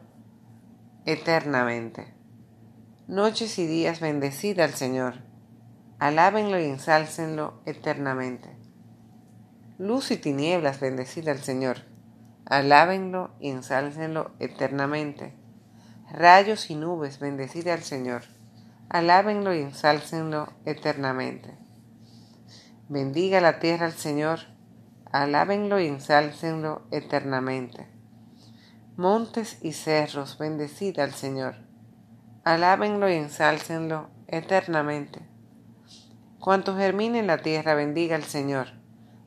eternamente. 1.06 2.13
Noches 3.06 3.58
y 3.58 3.66
días, 3.66 4.00
bendecida 4.00 4.64
al 4.64 4.72
Señor. 4.72 5.16
Alábenlo 5.98 6.58
y 6.58 6.64
ensálcenlo 6.64 7.60
eternamente. 7.66 8.48
Luz 9.76 10.10
y 10.10 10.16
tinieblas, 10.16 10.80
bendecida 10.80 11.32
al 11.32 11.40
Señor. 11.40 11.80
Alábenlo 12.46 13.34
y 13.40 13.50
ensálcenlo 13.50 14.30
eternamente. 14.38 15.34
Rayos 16.10 16.70
y 16.70 16.76
nubes, 16.76 17.18
bendecida 17.18 17.74
al 17.74 17.82
Señor. 17.82 18.22
Alábenlo 18.88 19.54
y 19.54 19.60
ensálcenlo 19.60 20.54
eternamente. 20.64 21.58
Bendiga 22.88 23.42
la 23.42 23.58
tierra 23.58 23.84
al 23.84 23.92
Señor, 23.92 24.40
alábenlo 25.12 25.78
y 25.78 25.88
ensálcenlo 25.88 26.86
eternamente. 26.90 27.86
Montes 28.96 29.58
y 29.60 29.72
cerros, 29.72 30.38
bendecid 30.38 30.98
al 31.00 31.12
Señor, 31.12 31.63
Alábenlo 32.44 33.08
y 33.08 33.14
ensálcenlo 33.14 34.10
eternamente. 34.26 35.20
Cuanto 36.38 36.76
germine 36.76 37.20
en 37.20 37.26
la 37.26 37.38
tierra, 37.38 37.74
bendiga 37.74 38.16
al 38.16 38.24
Señor. 38.24 38.66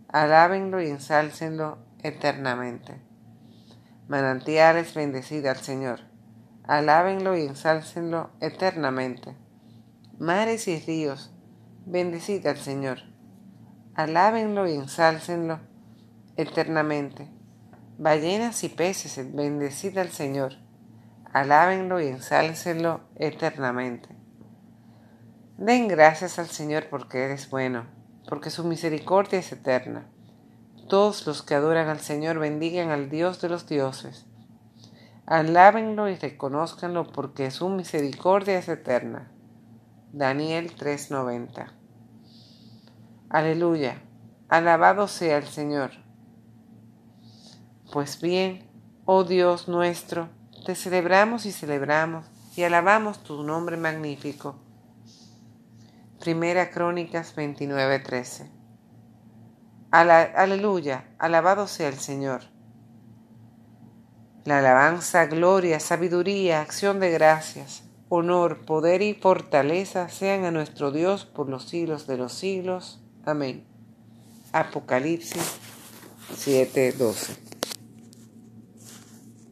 Alábenlo 0.07 0.79
y 0.83 0.89
ensálcenlo 0.91 1.79
eternamente. 2.03 3.01
Manantiales, 4.07 4.93
bendecida 4.93 5.49
al 5.49 5.57
Señor. 5.57 6.01
Alábenlo 6.63 7.35
y 7.35 7.41
ensálcenlo 7.41 8.29
eternamente. 8.39 9.35
Mares 10.19 10.67
y 10.67 10.79
ríos, 10.79 11.33
bendecida 11.87 12.51
al 12.51 12.57
Señor. 12.57 12.99
Alábenlo 13.95 14.67
y 14.67 14.73
ensálcenlo 14.73 15.59
eternamente. 16.35 17.27
Ballenas 17.97 18.63
y 18.63 18.69
peces, 18.69 19.33
bendecida 19.33 20.01
al 20.01 20.09
Señor. 20.09 20.66
Alábenlo 21.33 21.99
y 21.99 22.07
ensálcenlo 22.07 23.01
eternamente. 23.15 24.09
Den 25.57 25.87
gracias 25.87 26.39
al 26.39 26.47
Señor 26.47 26.87
porque 26.89 27.23
eres 27.23 27.49
bueno, 27.49 27.85
porque 28.29 28.49
su 28.49 28.63
misericordia 28.63 29.39
es 29.39 29.51
eterna. 29.51 30.07
Todos 30.87 31.25
los 31.27 31.41
que 31.41 31.55
adoran 31.55 31.89
al 31.89 31.99
Señor 31.99 32.39
bendigan 32.39 32.91
al 32.91 33.09
Dios 33.09 33.41
de 33.41 33.49
los 33.49 33.67
dioses. 33.67 34.25
Alábenlo 35.25 36.07
y 36.07 36.15
reconózcanlo 36.15 37.11
porque 37.11 37.51
su 37.51 37.67
misericordia 37.67 38.57
es 38.57 38.69
eterna. 38.69 39.31
Daniel 40.13 40.73
3:90 40.73 41.73
Aleluya, 43.29 44.01
alabado 44.47 45.09
sea 45.09 45.37
el 45.37 45.47
Señor. 45.47 45.91
Pues 47.91 48.21
bien, 48.21 48.69
oh 49.03 49.25
Dios 49.25 49.67
nuestro, 49.67 50.29
te 50.67 50.75
celebramos 50.75 51.45
y 51.45 51.53
celebramos 51.53 52.25
y 52.57 52.63
alabamos 52.63 53.23
tu 53.23 53.41
nombre 53.41 53.77
magnífico 53.77 54.57
Primera 56.19 56.71
Crónicas 56.71 57.33
29:13. 57.37 58.49
Aleluya, 59.91 61.07
alabado 61.19 61.67
sea 61.67 61.87
el 61.87 61.97
Señor. 61.97 62.41
La 64.43 64.59
alabanza, 64.59 65.27
gloria, 65.27 65.79
sabiduría, 65.79 66.59
acción 66.59 66.99
de 66.99 67.11
gracias, 67.11 67.83
honor, 68.09 68.65
poder 68.65 69.01
y 69.01 69.13
fortaleza 69.13 70.09
sean 70.09 70.43
a 70.43 70.51
nuestro 70.51 70.91
Dios 70.91 71.23
por 71.23 71.47
los 71.47 71.63
siglos 71.63 72.07
de 72.07 72.17
los 72.17 72.33
siglos. 72.33 72.99
Amén. 73.25 73.65
Apocalipsis 74.51 75.59
7:12. 76.35 77.46